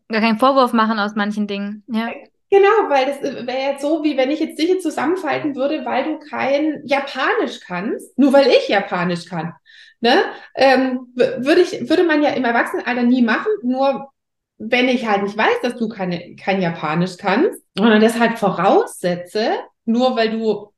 gar 0.10 0.22
keinen 0.22 0.38
Vorwurf 0.38 0.74
machen 0.74 1.00
aus 1.00 1.16
manchen 1.16 1.48
Dingen. 1.48 1.84
Ja. 1.88 2.10
Genau, 2.52 2.90
weil 2.90 3.06
das 3.08 3.18
äh, 3.22 3.48
wäre 3.48 3.72
jetzt 3.72 3.82
so, 3.82 4.04
wie 4.04 4.18
wenn 4.18 4.32
ich 4.32 4.40
jetzt 4.40 4.60
dich 4.60 4.70
jetzt 4.70 4.84
zusammenfalten 4.84 5.56
würde, 5.56 5.84
weil 5.86 6.04
du 6.04 6.20
kein 6.20 6.82
Japanisch 6.86 7.60
kannst, 7.62 8.18
nur 8.18 8.34
weil 8.34 8.48
ich 8.48 8.68
Japanisch 8.68 9.26
kann. 9.26 9.54
Ne? 10.00 10.24
Ähm, 10.56 11.08
würde, 11.16 11.62
ich, 11.62 11.90
würde 11.90 12.04
man 12.04 12.22
ja 12.22 12.30
im 12.30 12.46
Erwachsenenalter 12.46 13.04
nie 13.04 13.24
machen, 13.24 13.52
nur 13.64 14.12
wenn 14.58 14.88
ich 14.88 15.08
halt 15.08 15.24
nicht 15.24 15.38
weiß, 15.38 15.62
dass 15.64 15.76
du 15.78 15.90
keine, 15.90 16.36
kein 16.36 16.62
Japanisch 16.62 17.18
kannst, 17.18 17.62
sondern 17.76 18.02
das 18.02 18.20
halt 18.20 18.38
voraussetze, 18.38 19.52
nur 19.86 20.16
weil 20.16 20.32
du 20.32 20.72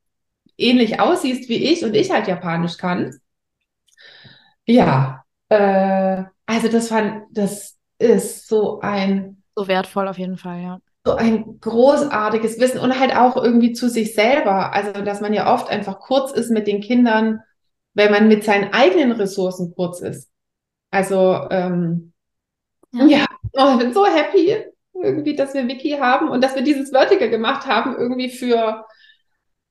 ähnlich 0.56 1.00
aussiehst 1.00 1.48
wie 1.48 1.70
ich 1.70 1.84
und 1.84 1.94
ich 1.94 2.10
halt 2.10 2.26
Japanisch 2.26 2.78
kann. 2.78 3.14
Ja, 4.66 5.24
äh, 5.48 6.24
also 6.46 6.68
das 6.68 6.88
fand, 6.88 7.24
das 7.32 7.76
ist 7.98 8.48
so 8.48 8.80
ein. 8.80 9.42
So 9.54 9.68
wertvoll 9.68 10.08
auf 10.08 10.18
jeden 10.18 10.38
Fall, 10.38 10.62
ja 10.62 10.80
so 11.04 11.14
ein 11.14 11.58
großartiges 11.60 12.60
Wissen 12.60 12.80
und 12.80 12.98
halt 12.98 13.16
auch 13.16 13.36
irgendwie 13.36 13.72
zu 13.72 13.88
sich 13.88 14.14
selber. 14.14 14.72
Also, 14.72 14.92
dass 15.02 15.20
man 15.20 15.32
ja 15.32 15.52
oft 15.52 15.70
einfach 15.70 16.00
kurz 16.00 16.32
ist 16.32 16.50
mit 16.50 16.66
den 16.66 16.80
Kindern, 16.80 17.40
wenn 17.94 18.10
man 18.10 18.28
mit 18.28 18.44
seinen 18.44 18.72
eigenen 18.72 19.12
Ressourcen 19.12 19.74
kurz 19.74 20.00
ist. 20.00 20.30
Also, 20.90 21.48
ähm, 21.50 22.12
ja, 22.92 23.06
ja. 23.06 23.26
Oh, 23.52 23.72
ich 23.72 23.78
bin 23.78 23.92
so 23.92 24.06
happy 24.06 24.56
irgendwie, 24.94 25.36
dass 25.36 25.54
wir 25.54 25.68
Vicky 25.68 25.92
haben 25.92 26.28
und 26.28 26.42
dass 26.42 26.54
wir 26.54 26.62
dieses 26.62 26.90
Vertical 26.90 27.30
gemacht 27.30 27.66
haben, 27.66 27.96
irgendwie 27.96 28.30
für 28.30 28.84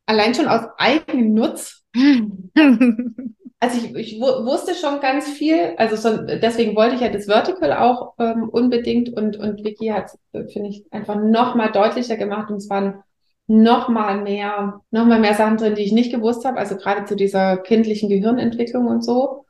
allein 0.05 0.33
schon 0.33 0.47
aus 0.47 0.61
eigenem 0.77 1.33
Nutz. 1.33 1.83
also 3.59 3.77
ich, 3.77 3.95
ich 3.95 4.19
wusste 4.19 4.75
schon 4.75 4.99
ganz 4.99 5.27
viel, 5.27 5.73
also 5.77 5.95
so, 5.95 6.17
deswegen 6.17 6.75
wollte 6.75 6.95
ich 6.95 7.01
ja 7.01 7.09
das 7.09 7.25
Vertical 7.25 7.73
auch 7.73 8.13
ähm, 8.19 8.49
unbedingt 8.49 9.09
und, 9.09 9.37
und 9.37 9.63
Vicky 9.63 9.87
hat 9.87 10.11
äh, 10.33 10.45
finde 10.47 10.69
ich, 10.69 10.85
einfach 10.91 11.15
nochmal 11.15 11.71
deutlicher 11.71 12.17
gemacht 12.17 12.51
und 12.51 12.57
es 12.57 12.69
waren 12.69 13.03
nochmal 13.47 14.21
mehr, 14.21 14.81
nochmal 14.91 15.19
mehr 15.19 15.33
Sachen 15.33 15.57
drin, 15.57 15.75
die 15.75 15.83
ich 15.83 15.91
nicht 15.91 16.11
gewusst 16.11 16.45
habe, 16.45 16.57
also 16.59 16.75
gerade 16.75 17.05
zu 17.05 17.15
dieser 17.15 17.57
kindlichen 17.57 18.09
Gehirnentwicklung 18.09 18.87
und 18.87 19.03
so. 19.03 19.45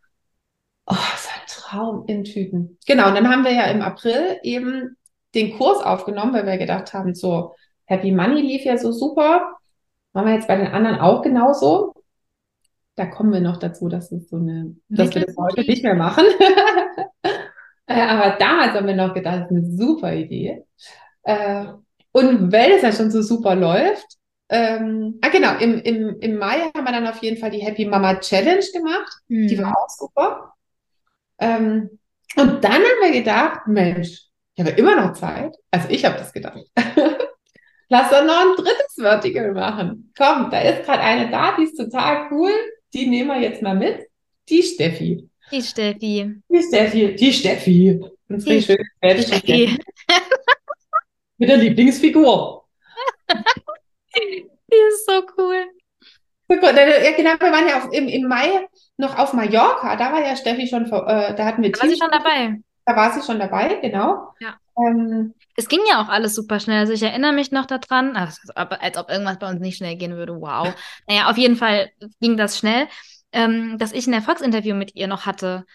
Oh, 0.85 0.93
so 0.93 1.29
ein 1.29 1.47
Traum 1.47 2.05
in 2.07 2.23
Tüten. 2.23 2.77
Genau, 2.85 3.09
und 3.09 3.15
dann 3.15 3.29
haben 3.29 3.43
wir 3.43 3.51
ja 3.51 3.65
im 3.65 3.81
April 3.81 4.39
eben 4.43 4.95
den 5.35 5.57
Kurs 5.57 5.83
aufgenommen, 5.83 6.33
weil 6.33 6.45
wir 6.45 6.57
gedacht 6.57 6.93
haben, 6.93 7.13
so 7.13 7.55
Happy 7.85 8.11
Money 8.11 8.41
lief 8.41 8.63
ja 8.63 8.77
so 8.77 8.93
super. 8.93 9.57
Machen 10.13 10.27
wir 10.27 10.35
jetzt 10.35 10.47
bei 10.47 10.55
den 10.55 10.67
anderen 10.67 10.99
auch 10.99 11.21
genauso 11.21 11.93
da 12.97 13.05
kommen 13.05 13.31
wir 13.31 13.41
noch 13.41 13.57
dazu, 13.57 13.88
dass 13.88 14.12
es 14.12 14.27
so 14.27 14.38
eine, 14.38 14.75
dass 14.89 15.13
wir 15.13 15.25
das 15.25 15.38
heute 15.38 15.62
nicht 15.62 15.83
mehr 15.83 15.95
machen. 15.95 16.25
Äh, 17.89 18.01
aber 18.01 18.36
damals 18.38 18.73
haben 18.73 18.86
wir 18.86 18.97
noch 18.97 19.13
gedacht, 19.13 19.43
das 19.43 19.45
ist 19.45 19.51
eine 19.51 19.77
super 19.77 20.13
Idee. 20.13 20.65
Äh, 21.23 21.67
und 22.12 22.51
weil 22.51 22.71
es 22.71 22.81
ja 22.81 22.91
schon 22.91 23.12
so 23.12 23.21
super 23.21 23.55
läuft, 23.55 24.05
ähm, 24.49 25.19
ah 25.21 25.29
genau, 25.29 25.57
im, 25.57 25.79
im, 25.79 26.19
im 26.19 26.38
Mai 26.38 26.69
haben 26.75 26.83
wir 26.83 26.91
dann 26.91 27.07
auf 27.07 27.23
jeden 27.23 27.38
Fall 27.38 27.49
die 27.49 27.62
Happy 27.62 27.86
Mama 27.86 28.15
Challenge 28.15 28.65
gemacht. 28.73 29.13
Mhm. 29.29 29.47
Die 29.47 29.57
war 29.57 29.71
auch 29.71 29.88
super. 29.88 30.53
Ähm, 31.39 31.97
und 32.36 32.62
dann 32.62 32.73
haben 32.73 33.03
wir 33.03 33.12
gedacht, 33.13 33.62
Mensch, 33.67 34.19
ich 34.55 34.65
habe 34.65 34.71
immer 34.71 34.97
noch 34.97 35.13
Zeit. 35.13 35.55
Also 35.71 35.88
ich 35.89 36.03
habe 36.03 36.17
das 36.17 36.33
gedacht. 36.33 36.60
Lass 37.88 38.10
doch 38.10 38.25
noch 38.25 38.41
ein 38.41 38.55
drittes 38.57 38.95
Vertical 38.97 39.53
machen. 39.53 40.12
Komm, 40.17 40.49
da 40.51 40.60
ist 40.60 40.83
gerade 40.83 41.03
eine 41.03 41.31
da, 41.31 41.55
die 41.55 41.63
ist 41.63 41.77
total 41.77 42.27
cool 42.31 42.51
die 42.93 43.08
nehmen 43.08 43.30
wir 43.30 43.41
jetzt 43.41 43.62
mal 43.62 43.76
mit. 43.76 44.08
Die 44.50 44.63
Steffi. 44.63 45.30
Die 45.52 45.62
Steffi. 45.62 46.41
Die 46.50 46.62
Steffi. 46.62 47.15
Die 47.15 47.34
Steffi. 47.34 48.00
Schöne 48.30 49.15
die 49.15 49.23
Steffi. 49.23 49.78
Mit 51.38 51.50
der 51.50 51.58
Lieblingsfigur. 51.58 52.65
die 54.17 54.47
ist 54.89 55.06
so 55.06 55.23
cool. 55.38 55.65
Ja, 56.50 57.12
genau, 57.12 57.32
wir 57.39 57.52
waren 57.52 57.67
ja 57.67 57.78
auf, 57.78 57.93
im, 57.93 58.08
im 58.08 58.23
Mai 58.28 58.67
noch 58.95 59.17
auf 59.17 59.34
Mallorca. 59.34 59.95
Da 59.97 60.13
war 60.13 60.21
ja 60.21 60.36
Steffi 60.36 60.67
schon, 60.67 60.86
äh, 60.86 61.36
da 61.36 61.45
hatten 61.45 61.62
wir 61.62 61.71
Da 61.71 61.82
war 61.82 61.89
sie 61.89 61.97
schon 61.97 62.12
dabei. 62.12 62.60
Da 62.86 62.95
war 62.95 63.12
sie 63.12 63.21
schon 63.21 63.39
dabei, 63.39 63.76
genau. 63.82 64.34
Ja. 64.39 64.58
Ähm, 64.77 65.33
es 65.55 65.67
ging 65.67 65.79
ja 65.89 66.01
auch 66.01 66.09
alles 66.09 66.35
super 66.35 66.59
schnell. 66.59 66.79
Also 66.79 66.93
ich 66.93 67.01
erinnere 67.01 67.33
mich 67.33 67.51
noch 67.51 67.65
daran, 67.65 68.15
also 68.15 68.39
als 68.55 68.97
ob 68.97 69.09
irgendwas 69.09 69.39
bei 69.39 69.49
uns 69.49 69.59
nicht 69.59 69.77
schnell 69.77 69.95
gehen 69.95 70.15
würde. 70.15 70.39
Wow. 70.39 70.73
Naja, 71.07 71.29
auf 71.29 71.37
jeden 71.37 71.55
Fall 71.55 71.89
ging 72.21 72.37
das 72.37 72.57
schnell, 72.57 72.87
ähm, 73.31 73.77
dass 73.79 73.91
ich 73.91 74.07
ein 74.07 74.13
Erfolgsinterview 74.13 74.75
mit 74.75 74.95
ihr 74.95 75.07
noch 75.07 75.25
hatte. 75.25 75.65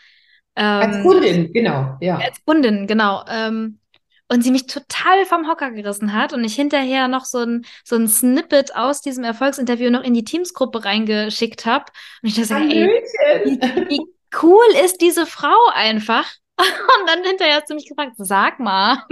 Ähm, 0.54 0.64
als 0.64 1.02
Kundin, 1.02 1.52
genau, 1.52 1.96
ja. 2.00 2.18
Als 2.18 2.44
Kundin, 2.44 2.86
genau. 2.86 3.24
Ähm, 3.28 3.80
und 4.28 4.42
sie 4.42 4.50
mich 4.50 4.66
total 4.66 5.26
vom 5.26 5.48
Hocker 5.48 5.72
gerissen 5.72 6.14
hat 6.14 6.32
und 6.32 6.42
ich 6.42 6.54
hinterher 6.54 7.06
noch 7.06 7.26
so 7.26 7.38
ein, 7.40 7.66
so 7.84 7.96
ein 7.96 8.08
Snippet 8.08 8.74
aus 8.74 9.02
diesem 9.02 9.24
Erfolgsinterview 9.24 9.90
noch 9.90 10.02
in 10.02 10.14
die 10.14 10.24
Teamsgruppe 10.24 10.84
reingeschickt 10.84 11.66
habe. 11.66 11.84
Und 12.22 12.28
ich 12.28 12.36
dachte, 12.36 12.54
ey, 12.54 13.02
wie, 13.44 13.60
wie 13.60 14.00
cool 14.42 14.64
ist 14.84 15.02
diese 15.02 15.26
Frau 15.26 15.58
einfach? 15.74 16.24
Und 16.58 17.08
dann 17.08 17.24
hinterher 17.24 17.56
hast 17.56 17.70
du 17.70 17.74
mich 17.74 17.88
gefragt, 17.88 18.12
sag 18.16 18.60
mal. 18.60 19.04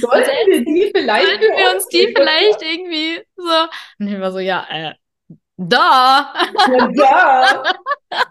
Sollten 0.00 0.50
wir 0.50 0.64
die 0.64 0.90
vielleicht? 0.94 1.26
Sollten 1.26 1.56
wir 1.56 1.74
uns 1.74 1.86
die 1.88 2.12
vielleicht 2.14 2.62
irgendwie 2.62 3.22
so? 3.36 3.68
Und 3.98 4.08
ich 4.08 4.20
war 4.20 4.32
so, 4.32 4.38
ja, 4.38 4.66
äh, 4.70 4.94
da. 5.56 6.32
Ja, 6.68 6.88
da. 6.88 7.62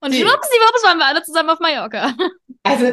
Und 0.00 0.12
die. 0.12 0.18
schwuppsiwupps 0.20 0.84
waren 0.84 0.98
wir 0.98 1.06
alle 1.06 1.22
zusammen 1.22 1.50
auf 1.50 1.60
Mallorca. 1.60 2.14
Also 2.62 2.86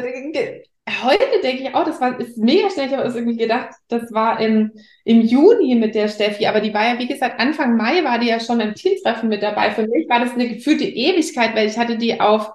heute 1.02 1.40
denke 1.42 1.62
ich 1.62 1.74
auch, 1.74 1.84
das 1.84 2.00
war 2.00 2.18
ist 2.18 2.38
mega 2.38 2.70
schnell. 2.70 2.86
Ich 2.86 2.92
habe 2.94 3.06
es 3.06 3.14
irgendwie 3.14 3.36
gedacht, 3.36 3.74
das 3.88 4.12
war 4.12 4.40
im, 4.40 4.72
im 5.04 5.20
Juni 5.20 5.74
mit 5.74 5.94
der 5.94 6.08
Steffi, 6.08 6.46
aber 6.46 6.60
die 6.60 6.72
war 6.74 6.86
ja, 6.86 6.98
wie 6.98 7.06
gesagt, 7.06 7.38
Anfang 7.40 7.76
Mai 7.76 8.02
war 8.02 8.18
die 8.18 8.28
ja 8.28 8.40
schon 8.40 8.60
im 8.60 8.74
Teamtreffen 8.74 9.28
mit 9.28 9.42
dabei. 9.42 9.70
Für 9.70 9.86
mich 9.86 10.08
war 10.08 10.20
das 10.20 10.32
eine 10.32 10.48
gefühlte 10.48 10.84
Ewigkeit, 10.84 11.54
weil 11.54 11.68
ich 11.68 11.78
hatte 11.78 11.98
die 11.98 12.20
auf 12.20 12.50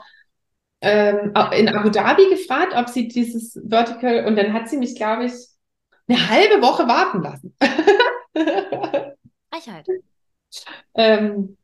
ähm, 0.81 1.33
in 1.53 1.69
Abu 1.69 1.89
Dhabi 1.89 2.29
gefragt, 2.29 2.73
ob 2.75 2.89
sie 2.89 3.07
dieses 3.07 3.59
Vertical 3.67 4.25
und 4.25 4.35
dann 4.35 4.53
hat 4.53 4.69
sie 4.69 4.77
mich, 4.77 4.95
glaube 4.95 5.25
ich, 5.25 5.33
eine 6.07 6.29
halbe 6.29 6.61
Woche 6.61 6.87
warten 6.87 7.21
lassen. 7.21 7.55
Frechheit. 9.51 9.87
ähm, 10.95 11.57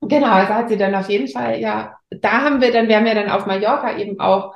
genau, 0.00 0.28
also 0.28 0.54
hat 0.54 0.68
sie 0.68 0.76
dann 0.76 0.94
auf 0.94 1.08
jeden 1.08 1.28
Fall, 1.28 1.60
ja, 1.60 1.96
da 2.10 2.42
haben 2.42 2.60
wir 2.60 2.72
dann, 2.72 2.88
wir 2.88 2.96
haben 2.96 3.06
ja 3.06 3.14
dann 3.14 3.30
auf 3.30 3.46
Mallorca 3.46 3.96
eben 3.98 4.20
auch 4.20 4.54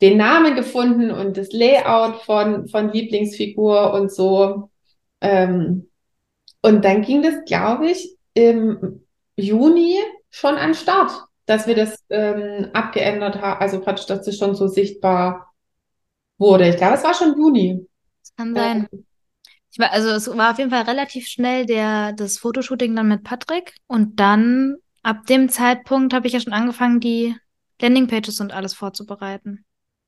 den 0.00 0.18
Namen 0.18 0.54
gefunden 0.54 1.10
und 1.10 1.36
das 1.36 1.52
Layout 1.52 2.22
von, 2.22 2.68
von 2.68 2.90
Lieblingsfigur 2.90 3.92
und 3.94 4.12
so. 4.12 4.70
Ähm, 5.20 5.88
und 6.62 6.84
dann 6.84 7.02
ging 7.02 7.22
das, 7.22 7.44
glaube 7.46 7.90
ich, 7.90 8.16
im 8.34 9.06
Juni 9.36 9.98
schon 10.30 10.56
an 10.56 10.74
Start 10.74 11.12
dass 11.46 11.66
wir 11.66 11.74
das 11.74 11.98
ähm, 12.10 12.70
abgeändert 12.72 13.40
haben, 13.40 13.60
also 13.60 13.80
praktisch, 13.80 14.06
dass 14.06 14.24
das 14.24 14.36
schon 14.38 14.54
so 14.54 14.66
sichtbar 14.68 15.52
wurde. 16.38 16.68
Ich 16.68 16.76
glaube, 16.76 16.94
es 16.94 17.04
war 17.04 17.14
schon 17.14 17.36
Juni. 17.36 17.86
Das 18.22 18.34
kann 18.36 18.54
sein. 18.54 18.88
Ähm, 18.92 19.04
Ich 19.70 19.78
war, 19.78 19.92
also 19.92 20.10
es 20.10 20.28
war 20.28 20.52
auf 20.52 20.58
jeden 20.58 20.70
Fall 20.70 20.82
relativ 20.82 21.26
schnell 21.26 21.66
der, 21.66 22.12
das 22.12 22.38
Fotoshooting 22.38 22.94
dann 22.94 23.08
mit 23.08 23.24
Patrick 23.24 23.74
und 23.86 24.20
dann 24.20 24.76
ab 25.02 25.26
dem 25.26 25.48
Zeitpunkt 25.48 26.14
habe 26.14 26.26
ich 26.26 26.32
ja 26.32 26.40
schon 26.40 26.52
angefangen, 26.52 27.00
die 27.00 27.34
Landingpages 27.80 28.40
und 28.40 28.52
alles 28.52 28.74
vorzubereiten. 28.74 29.64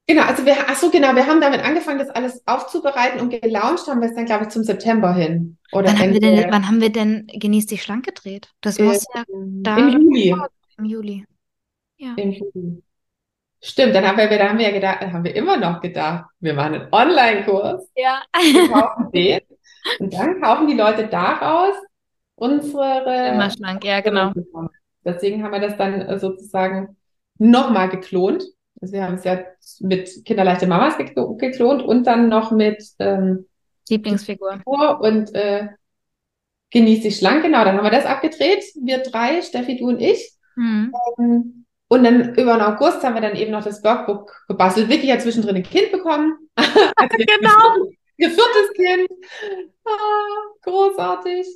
Genau, 0.09 0.22
also 0.22 0.44
wir, 0.46 0.55
ach 0.68 0.77
so, 0.77 0.88
genau, 0.90 1.16
wir 1.16 1.27
haben 1.27 1.40
damit 1.40 1.64
angefangen, 1.64 1.99
das 1.99 2.11
alles 2.11 2.40
aufzubereiten 2.46 3.20
und 3.20 3.31
gelauncht 3.31 3.88
haben 3.88 4.01
wir 4.01 4.09
es 4.09 4.14
dann, 4.14 4.25
glaube 4.25 4.44
ich, 4.44 4.51
zum 4.51 4.62
September 4.62 5.12
hin. 5.12 5.59
Oder 5.72 5.88
Wann 5.88 5.99
haben 5.99 6.12
wir 6.12 6.20
denn, 6.20 6.53
wann 6.53 6.68
haben 6.68 6.81
wir 6.81 6.92
denn 6.92 7.27
Genieß 7.27 7.66
dich 7.66 7.83
schlank 7.83 8.05
gedreht? 8.05 8.53
Das 8.61 8.79
muss 8.79 9.05
ja 9.14 9.25
ähm, 9.35 9.62
da 9.64 9.77
im 9.77 9.88
Juli. 9.88 10.35
Im 10.79 10.85
Juli. 10.85 11.25
Ja. 11.97 12.15
Im 12.17 12.33
Juli. 12.33 12.83
Stimmt, 13.62 13.95
dann 13.95 14.07
haben 14.07 14.19
wir, 14.19 14.29
da 14.29 14.49
haben 14.51 14.59
wir 14.59 14.67
ja 14.67 14.73
gedacht, 14.73 15.01
haben 15.01 15.25
wir 15.25 15.35
immer 15.35 15.57
noch 15.57 15.81
gedacht, 15.81 16.27
wir 16.41 16.55
machen 16.55 16.75
einen 16.75 16.89
Online-Kurs, 16.93 17.91
Ja. 17.97 18.23
wir 18.35 18.69
kaufen 18.69 19.11
den 19.12 19.41
und 19.99 20.12
dann 20.12 20.41
kaufen 20.41 20.67
die 20.69 20.75
Leute 20.75 21.07
daraus 21.07 21.75
unsere 22.35 23.31
Immer 23.33 23.51
schlank, 23.51 23.83
ja, 23.85 24.01
genau. 24.01 24.33
Deswegen 25.05 25.43
haben 25.43 25.53
wir 25.53 25.61
das 25.61 25.77
dann 25.77 26.03
äh, 26.03 26.19
sozusagen 26.19 26.97
nochmal 27.39 27.89
geklont. 27.89 28.45
Also 28.81 28.93
wir 28.93 29.05
haben 29.05 29.15
es 29.15 29.25
ja 29.25 29.39
mit 29.81 30.25
Kinderleichte 30.27 30.67
Mamas 30.67 30.99
geklo- 30.99 31.37
geklont 31.39 31.83
und 31.83 32.07
dann 32.07 32.29
noch 32.29 32.51
mit 32.51 32.83
ähm, 32.99 33.47
Lieblingsfigur. 33.89 34.59
Figur 34.59 35.01
und 35.01 35.35
äh, 35.35 35.69
Genieß 36.71 37.03
dich 37.03 37.17
schlank. 37.17 37.43
Genau, 37.45 37.65
dann 37.65 37.77
haben 37.77 37.85
wir 37.85 37.91
das 37.91 38.05
abgedreht. 38.07 38.65
Wir 38.83 38.99
drei, 38.99 39.41
Steffi, 39.41 39.77
du 39.79 39.89
und 39.89 40.01
ich. 40.01 40.33
Mhm. 40.57 40.92
Ähm, 41.19 41.64
Und 41.88 42.05
dann 42.05 42.35
über 42.35 42.55
den 42.55 42.62
August 42.62 43.05
haben 43.05 43.14
wir 43.14 43.21
dann 43.23 43.37
eben 43.37 43.53
noch 43.53 43.64
das 43.64 43.83
Workbook 43.85 44.45
gebastelt. 44.49 44.88
Vicky 44.88 45.07
hat 45.09 45.23
zwischendrin 45.23 45.57
ein 45.57 45.62
Kind 45.62 45.92
bekommen. 45.92 46.37
Also 46.97 47.16
Genau. 47.16 47.90
Ihr 48.19 48.31
viertes 48.31 48.73
Kind. 48.75 49.11
Ah, 49.85 49.90
großartig. 50.62 51.47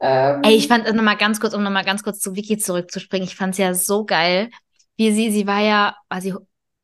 Ähm, 0.00 0.42
Ey, 0.42 0.56
ich 0.56 0.66
fand 0.66 0.86
es 0.86 0.92
nochmal 0.94 1.16
ganz 1.16 1.40
kurz, 1.40 1.54
um 1.54 1.62
nochmal 1.62 1.84
ganz 1.84 2.02
kurz 2.02 2.18
zu 2.20 2.34
Vicky 2.34 2.58
zurückzuspringen. 2.58 3.28
Ich 3.28 3.36
fand 3.36 3.52
es 3.52 3.58
ja 3.58 3.74
so 3.74 4.04
geil, 4.04 4.50
wie 4.96 5.12
sie, 5.12 5.30
sie 5.30 5.46
war 5.46 5.60
ja, 5.60 5.94
war 6.08 6.20
sie, 6.20 6.34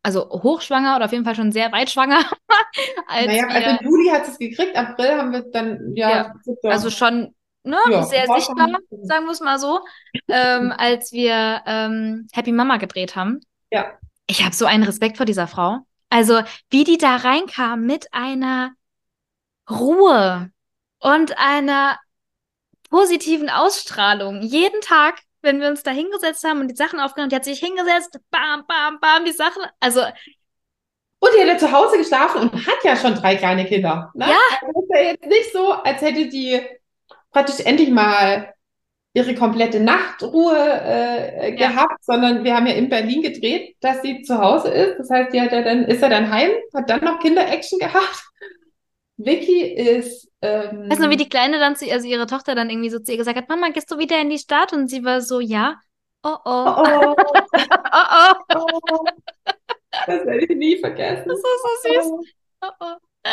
also 0.03 0.29
hochschwanger 0.31 0.97
oder 0.97 1.07
auf 1.07 1.13
jeden 1.13 1.25
Fall 1.25 1.35
schon 1.35 1.51
sehr 1.51 1.73
weit 1.73 1.91
schwanger, 1.91 2.21
als 3.09 3.27
naja, 3.27 3.47
also 3.49 3.85
Juli 3.85 4.09
hat 4.11 4.29
es 4.29 4.39
gekriegt, 4.39 4.77
April 4.77 5.17
haben 5.19 5.33
wir 5.33 5.43
dann, 5.51 5.93
ja, 5.97 6.11
ja. 6.11 6.35
also 6.71 6.91
schon, 6.91 7.35
ne, 7.67 7.79
Ja, 7.91 8.03
sehr 8.03 8.27
sichtbar, 8.27 8.69
sagen 9.03 9.27
wir 9.27 9.33
es 9.33 9.41
mal 9.41 9.59
so, 9.59 9.81
ähm, 10.29 10.73
als 10.77 11.13
wir 11.13 11.63
ähm, 11.67 12.27
Happy 12.33 12.53
Mama 12.53 12.77
gedreht 12.79 13.17
haben. 13.17 13.41
Ja. 13.71 13.93
Ich 14.27 14.45
habe 14.45 14.55
so 14.55 14.67
einen 14.67 14.85
Respekt 14.85 15.17
vor 15.17 15.27
dieser 15.27 15.47
Frau. 15.47 15.79
Also, 16.09 16.41
wie 16.71 16.85
die 16.85 16.99
da 16.99 17.17
reinkam 17.17 17.83
mit 17.83 18.13
einer 18.13 18.73
Ruhe 19.69 20.51
und 21.01 21.39
einer 21.39 21.99
positiven 22.91 23.51
Ausstrahlung. 23.51 24.43
Jeden 24.43 24.81
Tag, 24.81 25.21
wenn 25.43 25.61
wir 25.61 25.69
uns 25.69 25.83
da 25.83 25.91
hingesetzt 25.91 26.45
haben 26.45 26.61
und 26.61 26.69
die 26.69 26.77
Sachen 26.77 27.01
aufgenommen, 27.01 27.31
die 27.31 27.37
hat 27.37 27.45
sich 27.45 27.59
hingesetzt, 27.59 28.19
bam, 28.31 28.65
bam, 28.67 28.99
bam, 29.01 29.25
die 29.25 29.33
Sachen. 29.33 29.63
Also, 29.81 30.03
Und 31.19 31.31
die 31.35 31.41
hat 31.41 31.49
ja 31.49 31.59
zu 31.59 31.73
Hause 31.73 31.99
geschlafen 31.99 32.43
und 32.43 32.67
hat 32.67 32.85
ja 32.85 32.97
schon 32.97 33.15
drei 33.15 33.37
kleine 33.37 33.65
Kinder. 33.67 34.11
Ne? 34.15 34.27
Ja. 34.29 34.39
Also 34.61 34.81
ist 34.81 34.91
ja 34.95 35.01
jetzt 35.03 35.27
nicht 35.27 35.53
so, 35.53 35.73
als 35.73 36.01
hätte 36.03 36.29
die 36.29 36.61
praktisch 37.37 37.67
endlich 37.67 37.91
mal 37.91 38.55
ihre 39.13 39.35
komplette 39.35 39.79
Nachtruhe 39.79 40.57
äh, 40.57 41.51
Ja. 41.51 41.69
gehabt, 41.69 42.03
sondern 42.03 42.45
wir 42.45 42.57
haben 42.57 42.67
ja 42.67 42.73
in 42.73 42.89
Berlin 42.89 43.21
gedreht, 43.21 43.77
dass 43.81 44.01
sie 44.01 44.23
zu 44.23 44.39
Hause 44.39 44.69
ist. 44.69 44.99
Das 44.99 45.11
heißt, 45.11 45.35
die 45.35 45.41
hat 45.43 45.53
ja 45.53 45.63
dann, 45.63 45.85
ist 45.85 46.03
er 46.03 46.09
dann 46.09 46.31
heim, 46.31 46.51
hat 46.75 46.89
dann 46.89 47.05
noch 47.05 47.21
Kinder-Action 47.21 47.79
gehabt. 47.79 48.25
Vicky 49.19 49.63
ist 49.63 50.31
ähm, 50.41 50.89
weißt 50.89 51.03
du, 51.03 51.11
wie 51.11 51.17
die 51.17 51.29
Kleine 51.29 51.59
dann 51.59 51.77
zu, 51.77 51.91
also 51.91 52.07
ihre 52.07 52.27
Tochter 52.27 52.55
dann 52.55 52.71
irgendwie 52.71 52.91
so 52.91 53.01
zu 53.01 53.13
ihr 53.13 53.19
gesagt 53.19 53.37
hat, 53.37 53.49
Mama, 53.51 53.69
gehst 53.69 53.91
du 53.91 53.99
wieder 53.99 54.19
in 54.21 54.31
die 54.31 54.39
Stadt? 54.39 54.73
Und 54.73 54.89
sie 54.89 55.05
war 55.05 55.21
so, 55.21 55.41
ja. 55.41 55.77
Oh, 56.23 56.37
oh, 56.45 56.75
oh, 56.79 57.17
oh, 57.19 57.35
oh, 57.93 58.33
oh. 58.55 58.81
oh. 58.93 59.05
Das 60.07 60.25
werde 60.25 60.45
ich 60.45 60.57
nie 60.57 60.79
vergessen. 60.79 61.25
Das 61.27 61.39
ist 61.39 61.45
so 61.45 62.11
süß. 62.11 62.33
Oh, 62.63 62.67
oh. 62.81 63.31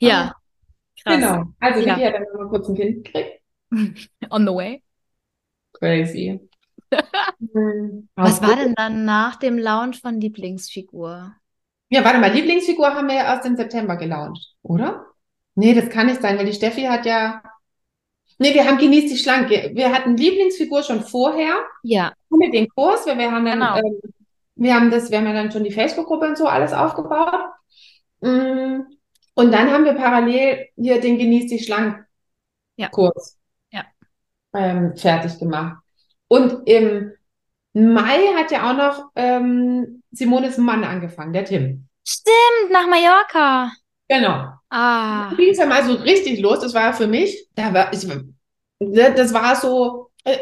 Ja, 0.00 0.34
krass. 1.02 1.14
Genau. 1.16 1.44
Also 1.60 1.80
Ja. 1.80 1.96
Vicky 1.96 2.06
hat 2.06 2.14
dann 2.14 2.22
noch 2.22 2.40
mal 2.40 2.48
kurz 2.48 2.68
ein 2.68 2.74
Kind 2.74 3.04
gekriegt. 3.04 3.37
On 4.30 4.46
the 4.46 4.52
way. 4.54 4.82
Crazy. 5.72 6.40
Was 8.16 8.42
war 8.42 8.56
denn 8.56 8.74
dann 8.74 9.04
nach 9.04 9.36
dem 9.36 9.58
Launch 9.58 10.00
von 10.00 10.20
Lieblingsfigur? 10.20 11.34
Ja, 11.90 12.04
warte 12.04 12.18
mal, 12.18 12.32
Lieblingsfigur 12.32 12.94
haben 12.94 13.08
wir 13.08 13.14
ja 13.16 13.24
erst 13.34 13.46
im 13.46 13.56
September 13.56 13.96
gelauncht, 13.96 14.54
oder? 14.62 15.06
Nee, 15.54 15.74
das 15.74 15.88
kann 15.88 16.06
nicht 16.06 16.20
sein, 16.20 16.38
weil 16.38 16.46
die 16.46 16.52
Steffi 16.52 16.82
hat 16.82 17.06
ja. 17.06 17.42
Nee, 18.38 18.54
wir 18.54 18.66
haben 18.66 18.78
Genieß 18.78 19.10
dich 19.10 19.22
schlank. 19.22 19.50
Wir 19.50 19.92
hatten 19.92 20.16
Lieblingsfigur 20.16 20.82
schon 20.82 21.02
vorher 21.02 21.54
Ja, 21.82 22.12
ohne 22.30 22.50
den 22.50 22.68
Kurs, 22.68 23.06
weil 23.06 23.18
wir 23.18 23.32
haben 23.32 23.44
dann, 23.44 23.58
Genau. 23.58 23.76
ähm, 23.76 24.00
wir 24.54 24.74
haben 24.74 24.90
das, 24.90 25.10
wir 25.10 25.18
haben 25.18 25.26
ja 25.26 25.32
dann 25.32 25.50
schon 25.50 25.64
die 25.64 25.72
Facebook-Gruppe 25.72 26.26
und 26.28 26.38
so 26.38 26.46
alles 26.46 26.72
aufgebaut. 26.72 27.34
Mm, 28.20 28.80
Und 29.34 29.52
dann 29.52 29.70
haben 29.70 29.84
wir 29.84 29.94
parallel 29.94 30.66
hier 30.76 31.00
den 31.00 31.18
Genieß 31.18 31.50
dich 31.50 31.64
schlank 31.64 32.04
Ja. 32.76 32.88
Kurs 32.88 33.36
Ja. 33.36 33.37
Ähm, 34.54 34.96
fertig 34.96 35.38
gemacht. 35.38 35.78
Und 36.28 36.68
im 36.68 37.12
Mai 37.72 38.34
hat 38.36 38.50
ja 38.50 38.70
auch 38.70 38.76
noch 38.76 39.10
ähm, 39.14 40.02
Simones 40.10 40.58
Mann 40.58 40.84
angefangen, 40.84 41.32
der 41.32 41.44
Tim. 41.44 41.86
stimmt, 42.06 42.72
nach 42.72 42.86
Mallorca. 42.86 43.72
Genau. 44.08 44.52
Ah, 44.70 45.32
ging 45.36 45.50
es 45.50 45.58
ja 45.58 45.66
mal 45.66 45.84
so 45.84 45.94
richtig 45.94 46.40
los. 46.40 46.60
Das 46.60 46.74
war 46.74 46.92
für 46.92 47.06
mich, 47.06 47.48
da 47.54 47.72
war, 47.72 47.92
ich, 47.92 48.06
das 48.80 49.32
war 49.32 49.56
so 49.56 50.10
äh, 50.24 50.38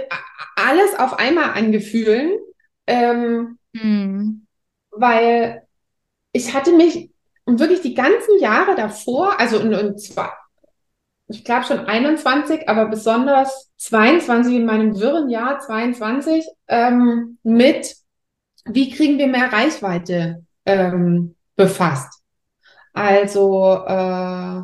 alles 0.57 0.99
auf 0.99 1.19
einmal 1.19 1.51
an 1.51 1.73
Gefühlen, 1.73 2.38
ähm, 2.87 3.59
hm. 3.77 4.47
weil 4.90 5.66
ich 6.33 6.55
hatte 6.55 6.73
mich 6.73 7.11
wirklich 7.47 7.81
die 7.81 7.95
ganzen 7.95 8.38
Jahre 8.40 8.75
davor, 8.75 9.38
also 9.38 9.61
und, 9.61 9.75
und 9.75 10.01
zwar, 10.01 10.37
ich 11.29 11.45
glaube 11.45 11.65
schon 11.65 11.81
21, 11.81 12.69
aber 12.69 12.87
besonders 12.87 13.73
22 13.79 14.57
in 14.57 14.67
meinem 14.67 14.99
wirren 14.99 15.29
Jahr 15.29 15.59
22 15.59 16.47
ähm, 16.69 17.39
mit, 17.43 17.97
wie 18.65 18.91
kriegen 18.91 19.19
wir 19.19 19.27
mehr 19.27 19.53
Reichweite 19.53 20.45
ähm, 20.65 21.35
befasst. 21.57 22.23
Also 22.93 23.85
äh, 23.87 24.62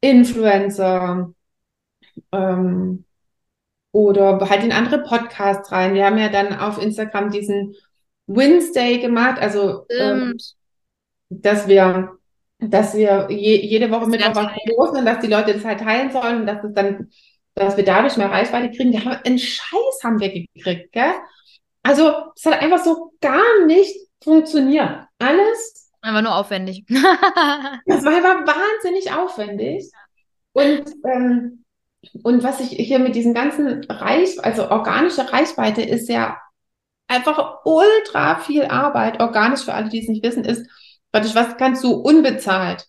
Influencer 0.00 1.32
ähm, 2.32 3.04
oder 3.92 4.48
halt 4.48 4.64
in 4.64 4.72
andere 4.72 5.02
Podcasts 5.02 5.70
rein. 5.72 5.94
Wir 5.94 6.06
haben 6.06 6.18
ja 6.18 6.28
dann 6.28 6.58
auf 6.58 6.80
Instagram 6.80 7.30
diesen 7.30 7.74
Wednesday 8.26 8.98
gemacht, 8.98 9.40
also 9.40 9.86
ähm, 9.90 10.36
dass 11.28 11.66
wir, 11.66 12.16
dass 12.60 12.94
wir 12.94 13.28
je, 13.30 13.56
jede 13.66 13.90
Woche 13.90 14.06
Mittwoch 14.06 14.34
wir 14.34 14.42
was 14.42 14.76
posten 14.76 14.96
und 14.98 15.04
dass 15.06 15.20
die 15.20 15.28
Leute 15.28 15.54
das 15.54 15.64
halt 15.64 15.80
teilen 15.80 16.10
sollen 16.10 16.40
und 16.40 16.46
dass 16.46 16.62
es 16.62 16.74
dann, 16.74 17.08
dass 17.54 17.76
wir 17.76 17.84
dadurch 17.84 18.16
mehr 18.16 18.30
Reichweite 18.30 18.74
kriegen. 18.76 18.92
Wir 18.92 19.04
haben 19.04 19.20
einen 19.24 19.38
Scheiß 19.38 20.00
haben 20.04 20.20
wir 20.20 20.30
gekriegt, 20.30 20.92
gell? 20.92 21.14
Also 21.82 22.12
es 22.36 22.44
hat 22.44 22.60
einfach 22.60 22.84
so 22.84 23.12
gar 23.20 23.64
nicht 23.66 23.94
funktioniert. 24.22 25.04
Alles 25.18 25.80
Einfach 26.02 26.22
nur 26.22 26.34
aufwendig. 26.34 26.84
das 26.88 28.04
war 28.04 28.16
aber 28.16 28.46
wahnsinnig 28.46 29.12
aufwendig. 29.12 29.90
Und, 30.52 30.84
ähm, 31.04 31.64
und 32.22 32.42
was 32.42 32.60
ich 32.60 32.70
hier 32.70 32.98
mit 32.98 33.14
diesen 33.14 33.34
ganzen 33.34 33.84
Reich, 33.84 34.42
also 34.42 34.70
organische 34.70 35.30
Reichweite 35.30 35.82
ist 35.82 36.08
ja 36.08 36.38
einfach 37.06 37.60
ultra 37.64 38.36
viel 38.36 38.64
Arbeit. 38.64 39.20
Organisch 39.20 39.64
für 39.64 39.74
alle, 39.74 39.90
die 39.90 40.00
es 40.00 40.08
nicht 40.08 40.24
wissen, 40.24 40.44
ist 40.44 40.66
praktisch, 41.12 41.34
was 41.34 41.56
kannst 41.56 41.84
du 41.84 41.92
unbezahlt 41.92 42.86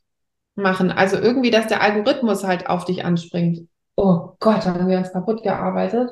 machen? 0.55 0.91
Also 0.91 1.17
irgendwie, 1.17 1.51
dass 1.51 1.67
der 1.67 1.81
Algorithmus 1.81 2.43
halt 2.43 2.67
auf 2.67 2.85
dich 2.85 3.05
anspringt. 3.05 3.67
Oh 3.95 4.31
Gott, 4.39 4.65
haben 4.65 4.87
wir 4.87 4.97
uns 4.97 5.11
kaputt 5.11 5.43
gearbeitet. 5.43 6.11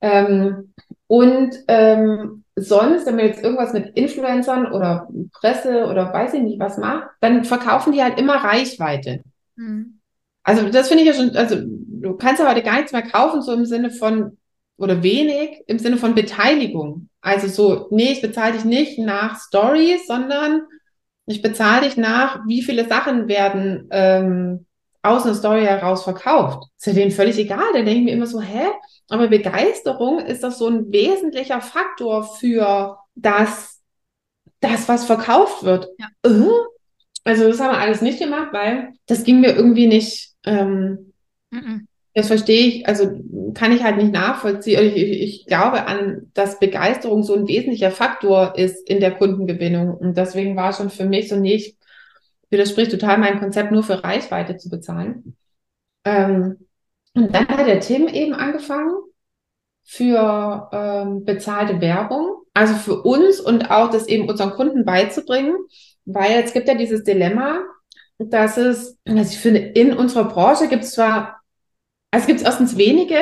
Ähm, 0.00 0.74
und 1.06 1.54
ähm, 1.68 2.44
sonst, 2.56 3.06
wenn 3.06 3.16
man 3.16 3.26
jetzt 3.26 3.42
irgendwas 3.42 3.72
mit 3.72 3.96
Influencern 3.96 4.72
oder 4.72 5.08
Presse 5.32 5.86
oder 5.86 6.12
weiß 6.12 6.34
ich 6.34 6.42
nicht 6.42 6.58
was 6.58 6.78
macht, 6.78 7.08
dann 7.20 7.44
verkaufen 7.44 7.92
die 7.92 8.02
halt 8.02 8.18
immer 8.18 8.36
Reichweite. 8.36 9.22
Hm. 9.56 10.00
Also 10.42 10.68
das 10.68 10.88
finde 10.88 11.04
ich 11.04 11.08
ja 11.08 11.14
schon, 11.14 11.36
also 11.36 11.56
du 11.62 12.16
kannst 12.16 12.42
ja 12.42 12.50
heute 12.50 12.62
gar 12.62 12.76
nichts 12.76 12.92
mehr 12.92 13.02
kaufen, 13.02 13.42
so 13.42 13.52
im 13.52 13.64
Sinne 13.64 13.90
von, 13.90 14.38
oder 14.76 15.02
wenig, 15.02 15.62
im 15.66 15.78
Sinne 15.78 15.96
von 15.96 16.14
Beteiligung. 16.14 17.08
Also 17.20 17.46
so, 17.46 17.86
nee, 17.90 18.10
ich 18.10 18.22
bezahle 18.22 18.54
dich 18.54 18.64
nicht 18.64 18.98
nach 18.98 19.40
Stories, 19.40 20.06
sondern 20.06 20.62
ich 21.32 21.42
bezahle 21.42 21.86
dich 21.86 21.96
nach, 21.96 22.40
wie 22.46 22.62
viele 22.62 22.88
Sachen 22.88 23.28
werden 23.28 23.88
ähm, 23.90 24.66
aus 25.02 25.24
einer 25.24 25.34
Story 25.34 25.62
heraus 25.64 26.04
verkauft. 26.04 26.68
Ist 26.78 26.86
ja 26.86 26.92
denen 26.92 27.10
völlig 27.10 27.36
egal. 27.38 27.64
Da 27.72 27.82
denke 27.82 27.92
ich 27.92 28.04
mir 28.04 28.12
immer 28.12 28.26
so, 28.26 28.40
hä? 28.40 28.66
Aber 29.08 29.28
Begeisterung 29.28 30.20
ist 30.20 30.44
doch 30.44 30.52
so 30.52 30.68
ein 30.68 30.92
wesentlicher 30.92 31.60
Faktor 31.60 32.22
für 32.36 32.98
das, 33.14 33.80
das, 34.60 34.88
was 34.88 35.04
verkauft 35.04 35.64
wird. 35.64 35.88
Ja. 35.98 36.06
Äh? 36.24 36.48
Also 37.24 37.48
das 37.48 37.60
haben 37.60 37.72
wir 37.72 37.78
alles 37.78 38.00
nicht 38.00 38.20
gemacht, 38.20 38.48
weil 38.52 38.92
das 39.06 39.24
ging 39.24 39.40
mir 39.40 39.54
irgendwie 39.54 39.86
nicht, 39.86 40.34
ähm, 40.44 41.12
Mhm. 41.52 41.86
Das 42.14 42.26
verstehe 42.26 42.66
ich, 42.66 42.86
also 42.86 43.10
kann 43.54 43.72
ich 43.72 43.82
halt 43.82 43.96
nicht 43.96 44.12
nachvollziehen. 44.12 44.82
Ich, 44.82 44.96
ich, 44.96 45.22
ich, 45.22 45.46
glaube 45.46 45.86
an, 45.86 46.30
dass 46.34 46.58
Begeisterung 46.58 47.22
so 47.22 47.34
ein 47.34 47.48
wesentlicher 47.48 47.90
Faktor 47.90 48.54
ist 48.56 48.86
in 48.88 49.00
der 49.00 49.12
Kundengewinnung. 49.12 49.96
Und 49.96 50.16
deswegen 50.16 50.54
war 50.54 50.72
schon 50.74 50.90
für 50.90 51.06
mich 51.06 51.28
so 51.28 51.36
nicht, 51.36 51.78
widerspricht 52.50 52.90
total 52.90 53.16
meinem 53.16 53.40
Konzept, 53.40 53.72
nur 53.72 53.82
für 53.82 54.04
Reichweite 54.04 54.58
zu 54.58 54.68
bezahlen. 54.68 55.36
Ähm, 56.04 56.66
und 57.14 57.34
dann 57.34 57.48
hat 57.48 57.66
der 57.66 57.80
Tim 57.80 58.08
eben 58.08 58.34
angefangen 58.34 58.94
für 59.84 60.68
ähm, 60.72 61.24
bezahlte 61.24 61.80
Werbung, 61.80 62.42
also 62.54 62.74
für 62.74 63.02
uns 63.02 63.40
und 63.40 63.70
auch 63.70 63.90
das 63.90 64.06
eben 64.06 64.28
unseren 64.28 64.50
Kunden 64.50 64.84
beizubringen, 64.84 65.56
weil 66.04 66.42
es 66.42 66.52
gibt 66.52 66.68
ja 66.68 66.74
dieses 66.74 67.04
Dilemma, 67.04 67.60
dass 68.18 68.56
es, 68.56 68.98
also 69.06 69.20
ich 69.20 69.38
finde, 69.38 69.60
in 69.60 69.92
unserer 69.96 70.24
Branche 70.24 70.68
gibt 70.68 70.84
es 70.84 70.92
zwar 70.92 71.41
also 72.12 72.26
gibt 72.26 72.40
es 72.40 72.46
erstens 72.46 72.76
wenige 72.76 73.16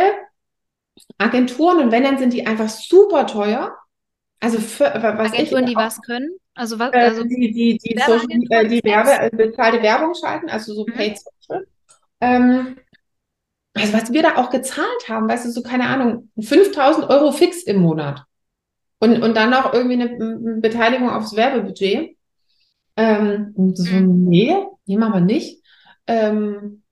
Agenturen 1.17 1.79
und 1.79 1.93
wenn, 1.93 2.03
dann 2.03 2.19
sind 2.19 2.33
die 2.33 2.47
einfach 2.47 2.69
super 2.69 3.27
teuer. 3.27 3.75
Also 4.41 4.59
für, 4.59 4.85
was 4.85 5.33
Agenturen, 5.33 5.67
die 5.67 5.77
was 5.77 6.01
können? 6.03 6.31
Also 6.55 6.79
was? 6.79 6.93
Äh, 6.93 6.99
also 6.99 7.25
die, 7.25 7.53
die, 7.53 7.79
die, 7.79 7.99
Social, 7.99 8.27
äh, 8.51 8.69
die 8.69 8.83
Werbe, 8.85 9.11
äh, 9.11 9.31
bezahlte 9.31 9.83
Werbung 9.83 10.15
schalten, 10.15 10.51
also 10.51 10.75
so 10.75 10.85
mhm. 10.87 10.93
Paid 10.93 11.19
Social. 11.19 11.67
Ähm, 12.21 12.77
also 13.75 13.93
was 13.93 14.13
wir 14.13 14.23
da 14.23 14.37
auch 14.37 14.51
gezahlt 14.51 15.09
haben, 15.09 15.29
weißt 15.29 15.47
du, 15.47 15.51
so 15.51 15.63
keine 15.63 15.87
Ahnung, 15.87 16.31
5000 16.41 17.09
Euro 17.09 17.33
fix 17.33 17.63
im 17.63 17.81
Monat. 17.81 18.25
Und, 18.99 19.23
und 19.23 19.37
dann 19.37 19.51
noch 19.51 19.73
irgendwie 19.73 20.03
eine, 20.03 20.11
eine 20.11 20.61
Beteiligung 20.61 21.09
aufs 21.09 21.35
Werbebudget. 21.37 22.17
Ähm, 22.97 23.55
so, 23.75 23.91
mhm. 23.91 24.29
nee, 24.29 24.57
nee, 24.87 24.97
machen 24.97 25.15
wir 25.15 25.21
nicht. 25.21 25.63
Ähm, 26.07 26.83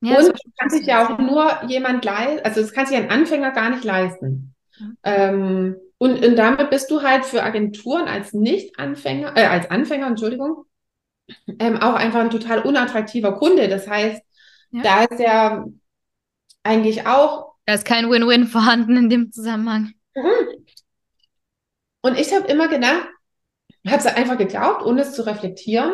ja, 0.00 0.18
und 0.18 0.32
kann 0.58 0.70
sich 0.70 0.86
ja 0.86 1.04
auch 1.06 1.18
nur 1.18 1.64
jemand 1.66 2.04
leisten, 2.04 2.44
also 2.44 2.60
das 2.60 2.72
kann 2.72 2.86
sich 2.86 2.96
ein 2.96 3.10
Anfänger 3.10 3.50
gar 3.50 3.70
nicht 3.70 3.84
leisten. 3.84 4.54
Mhm. 4.78 4.96
Ähm, 5.02 5.76
und, 5.98 6.24
und 6.24 6.36
damit 6.36 6.70
bist 6.70 6.90
du 6.90 7.02
halt 7.02 7.24
für 7.24 7.42
Agenturen 7.42 8.06
als 8.06 8.32
Nicht-Anfänger, 8.32 9.36
äh, 9.36 9.46
als 9.46 9.70
Anfänger, 9.70 10.06
Entschuldigung, 10.06 10.64
ähm, 11.58 11.76
auch 11.78 11.94
einfach 11.94 12.20
ein 12.20 12.30
total 12.30 12.62
unattraktiver 12.62 13.36
Kunde. 13.36 13.68
Das 13.68 13.88
heißt, 13.88 14.22
ja. 14.70 14.82
da 14.82 15.04
ist 15.04 15.20
ja 15.20 15.66
eigentlich 16.62 17.06
auch. 17.06 17.54
Da 17.66 17.74
ist 17.74 17.84
kein 17.84 18.08
Win-Win 18.08 18.46
vorhanden 18.46 18.96
in 18.96 19.10
dem 19.10 19.32
Zusammenhang. 19.32 19.92
Mhm. 20.14 20.64
Und 22.02 22.18
ich 22.18 22.32
habe 22.32 22.46
immer 22.46 22.68
gedacht, 22.68 23.08
habe 23.86 23.98
es 23.98 24.06
einfach 24.06 24.38
geglaubt, 24.38 24.84
ohne 24.84 25.02
es 25.02 25.14
zu 25.14 25.26
reflektieren. 25.26 25.92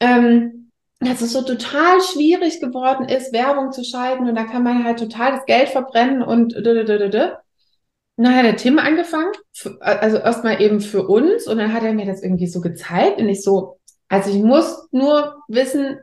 Ähm, 0.00 0.59
dass 1.00 1.22
es 1.22 1.32
so 1.32 1.42
total 1.42 2.00
schwierig 2.02 2.60
geworden 2.60 3.08
ist, 3.08 3.32
Werbung 3.32 3.72
zu 3.72 3.82
schalten 3.84 4.28
und 4.28 4.34
da 4.34 4.44
kann 4.44 4.62
man 4.62 4.84
halt 4.84 4.98
total 4.98 5.32
das 5.32 5.46
Geld 5.46 5.70
verbrennen 5.70 6.22
und 6.22 6.54
dann 6.54 8.36
hat 8.36 8.44
der 8.44 8.56
Tim 8.56 8.78
angefangen, 8.78 9.32
also 9.80 10.18
erstmal 10.18 10.60
eben 10.60 10.80
für 10.80 11.08
uns 11.08 11.46
und 11.46 11.56
dann 11.56 11.72
hat 11.72 11.84
er 11.84 11.94
mir 11.94 12.04
das 12.04 12.22
irgendwie 12.22 12.46
so 12.46 12.60
gezeigt 12.60 13.18
und 13.18 13.28
ich 13.30 13.42
so, 13.42 13.78
also 14.08 14.30
ich 14.30 14.42
muss 14.42 14.88
nur 14.90 15.42
wissen, 15.48 16.00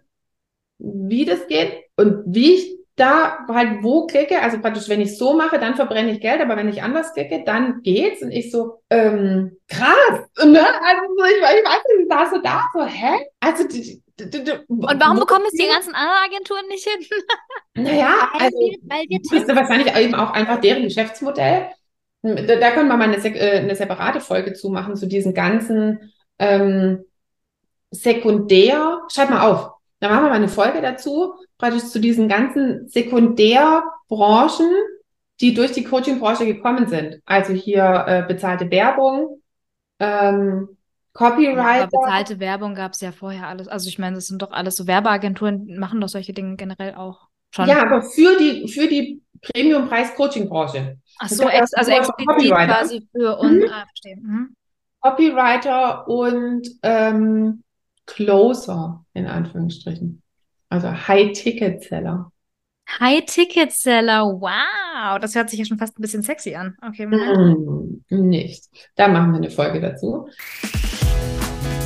wie 0.80 1.26
das 1.26 1.46
geht 1.48 1.84
und 1.96 2.24
wie 2.26 2.54
ich 2.56 2.78
da 2.96 3.46
halt 3.48 3.84
wo 3.84 4.08
klicke, 4.08 4.42
also 4.42 4.60
praktisch, 4.60 4.90
wenn 4.90 5.02
ich 5.02 5.18
so 5.18 5.36
mache, 5.36 5.60
dann 5.60 5.76
verbrenne 5.76 6.12
ich 6.12 6.20
Geld, 6.20 6.42
aber 6.42 6.58
wenn 6.58 6.68
ich 6.68 6.82
anders 6.82 7.14
klicke, 7.14 7.44
dann 7.46 7.84
geht's. 7.84 8.24
Und 8.24 8.32
ich 8.32 8.52
so, 8.52 8.82
ähm, 8.90 9.56
krass, 9.68 10.28
ne? 10.44 10.66
Also 10.66 11.26
ich, 11.26 11.38
ich 11.38 11.66
weiß 11.66 11.84
nicht, 11.90 12.02
ich 12.02 12.08
saß 12.10 12.30
so 12.32 12.42
da, 12.42 12.64
so, 12.74 12.84
hä? 12.84 13.30
Also 13.40 13.68
die, 13.68 14.02
und 14.20 15.00
warum 15.00 15.20
bekommen 15.20 15.46
es 15.48 15.54
die 15.54 15.68
ganzen 15.68 15.94
anderen 15.94 16.24
Agenturen 16.26 16.68
nicht 16.68 16.88
hin? 16.88 17.06
Naja, 17.76 18.30
weil 18.34 18.42
also, 18.42 18.58
weil 18.58 19.06
wir 19.08 19.20
das 19.22 19.32
ist 19.32 19.56
wahrscheinlich 19.56 19.96
eben 19.96 20.16
auch 20.16 20.32
einfach 20.32 20.60
deren 20.60 20.82
Geschäftsmodell. 20.82 21.68
Da, 22.24 22.56
da 22.56 22.72
können 22.72 22.90
wir 22.90 22.98
mal 22.98 23.04
eine, 23.04 23.18
äh, 23.18 23.60
eine 23.60 23.76
separate 23.76 24.20
Folge 24.20 24.54
zu 24.54 24.70
machen, 24.70 24.96
zu 24.96 25.06
diesen 25.06 25.36
ganzen 25.36 26.12
ähm, 26.40 27.06
Sekundär. 27.92 29.02
Schreib 29.10 29.30
mal 29.30 29.48
auf. 29.48 29.74
Da 30.00 30.10
machen 30.10 30.24
wir 30.24 30.30
mal 30.30 30.36
eine 30.36 30.50
Folge 30.50 30.82
dazu, 30.82 31.36
praktisch 31.60 31.86
zu 31.86 32.00
diesen 32.00 32.28
ganzen 32.28 32.88
Sekundärbranchen, 32.88 34.72
die 35.40 35.54
durch 35.54 35.72
die 35.72 35.84
Coaching-Branche 35.84 36.46
gekommen 36.46 36.88
sind. 36.88 37.22
Also 37.26 37.54
hier 37.54 38.06
äh, 38.08 38.24
bezahlte 38.28 38.70
Werbung, 38.72 39.42
ähm, 40.00 40.77
Copywriter. 41.18 41.80
Ja, 41.80 41.86
bezahlte 41.88 42.40
Werbung 42.40 42.76
gab 42.76 42.94
es 42.94 43.02
ja 43.02 43.12
vorher 43.12 43.48
alles. 43.48 43.68
Also 43.68 43.90
ich 43.90 43.98
meine, 43.98 44.18
das 44.18 44.28
sind 44.28 44.44
doch 44.44 44.52
alles 44.52 44.76
so 44.76 44.86
Werbeagenturen, 44.86 45.76
machen 45.80 46.00
doch 46.00 46.10
solche 46.10 46.32
Dinge 46.32 46.58
generell 46.58 46.94
auch 46.94 47.28
schon. 47.50 47.68
Ja, 47.68 47.82
aber 47.82 48.04
für 48.04 48.38
die, 48.38 48.68
für 48.68 48.88
die 48.88 49.24
Premium-Preis-Coaching-Branche. 49.42 51.00
Ach 51.18 51.30
so, 51.30 51.50
ex 51.50 51.74
also 51.74 51.90
explizit 51.90 52.52
quasi 52.52 53.08
für 53.12 53.40
und 53.40 53.58
mhm. 53.58 53.70
ah, 53.72 53.86
verstehe. 53.88 54.18
Mhm. 54.18 54.56
Copywriter 55.02 56.08
und 56.08 56.68
ähm, 56.84 57.64
Closer 58.06 59.04
in 59.14 59.26
Anführungsstrichen. 59.26 60.22
Also 60.70 60.92
High-Ticket-Seller. 60.92 62.32
High-Ticket-Seller, 63.00 64.24
wow, 64.40 65.18
das 65.20 65.34
hört 65.34 65.50
sich 65.50 65.58
ja 65.58 65.66
schon 65.66 65.80
fast 65.80 65.98
ein 65.98 66.02
bisschen 66.04 66.22
sexy 66.22 66.54
an. 66.54 66.78
Okay. 66.88 67.08
Mm, 67.08 68.04
nicht. 68.10 68.66
Da 68.96 69.08
machen 69.08 69.32
wir 69.32 69.38
eine 69.38 69.50
Folge 69.50 69.82
dazu. 69.82 70.30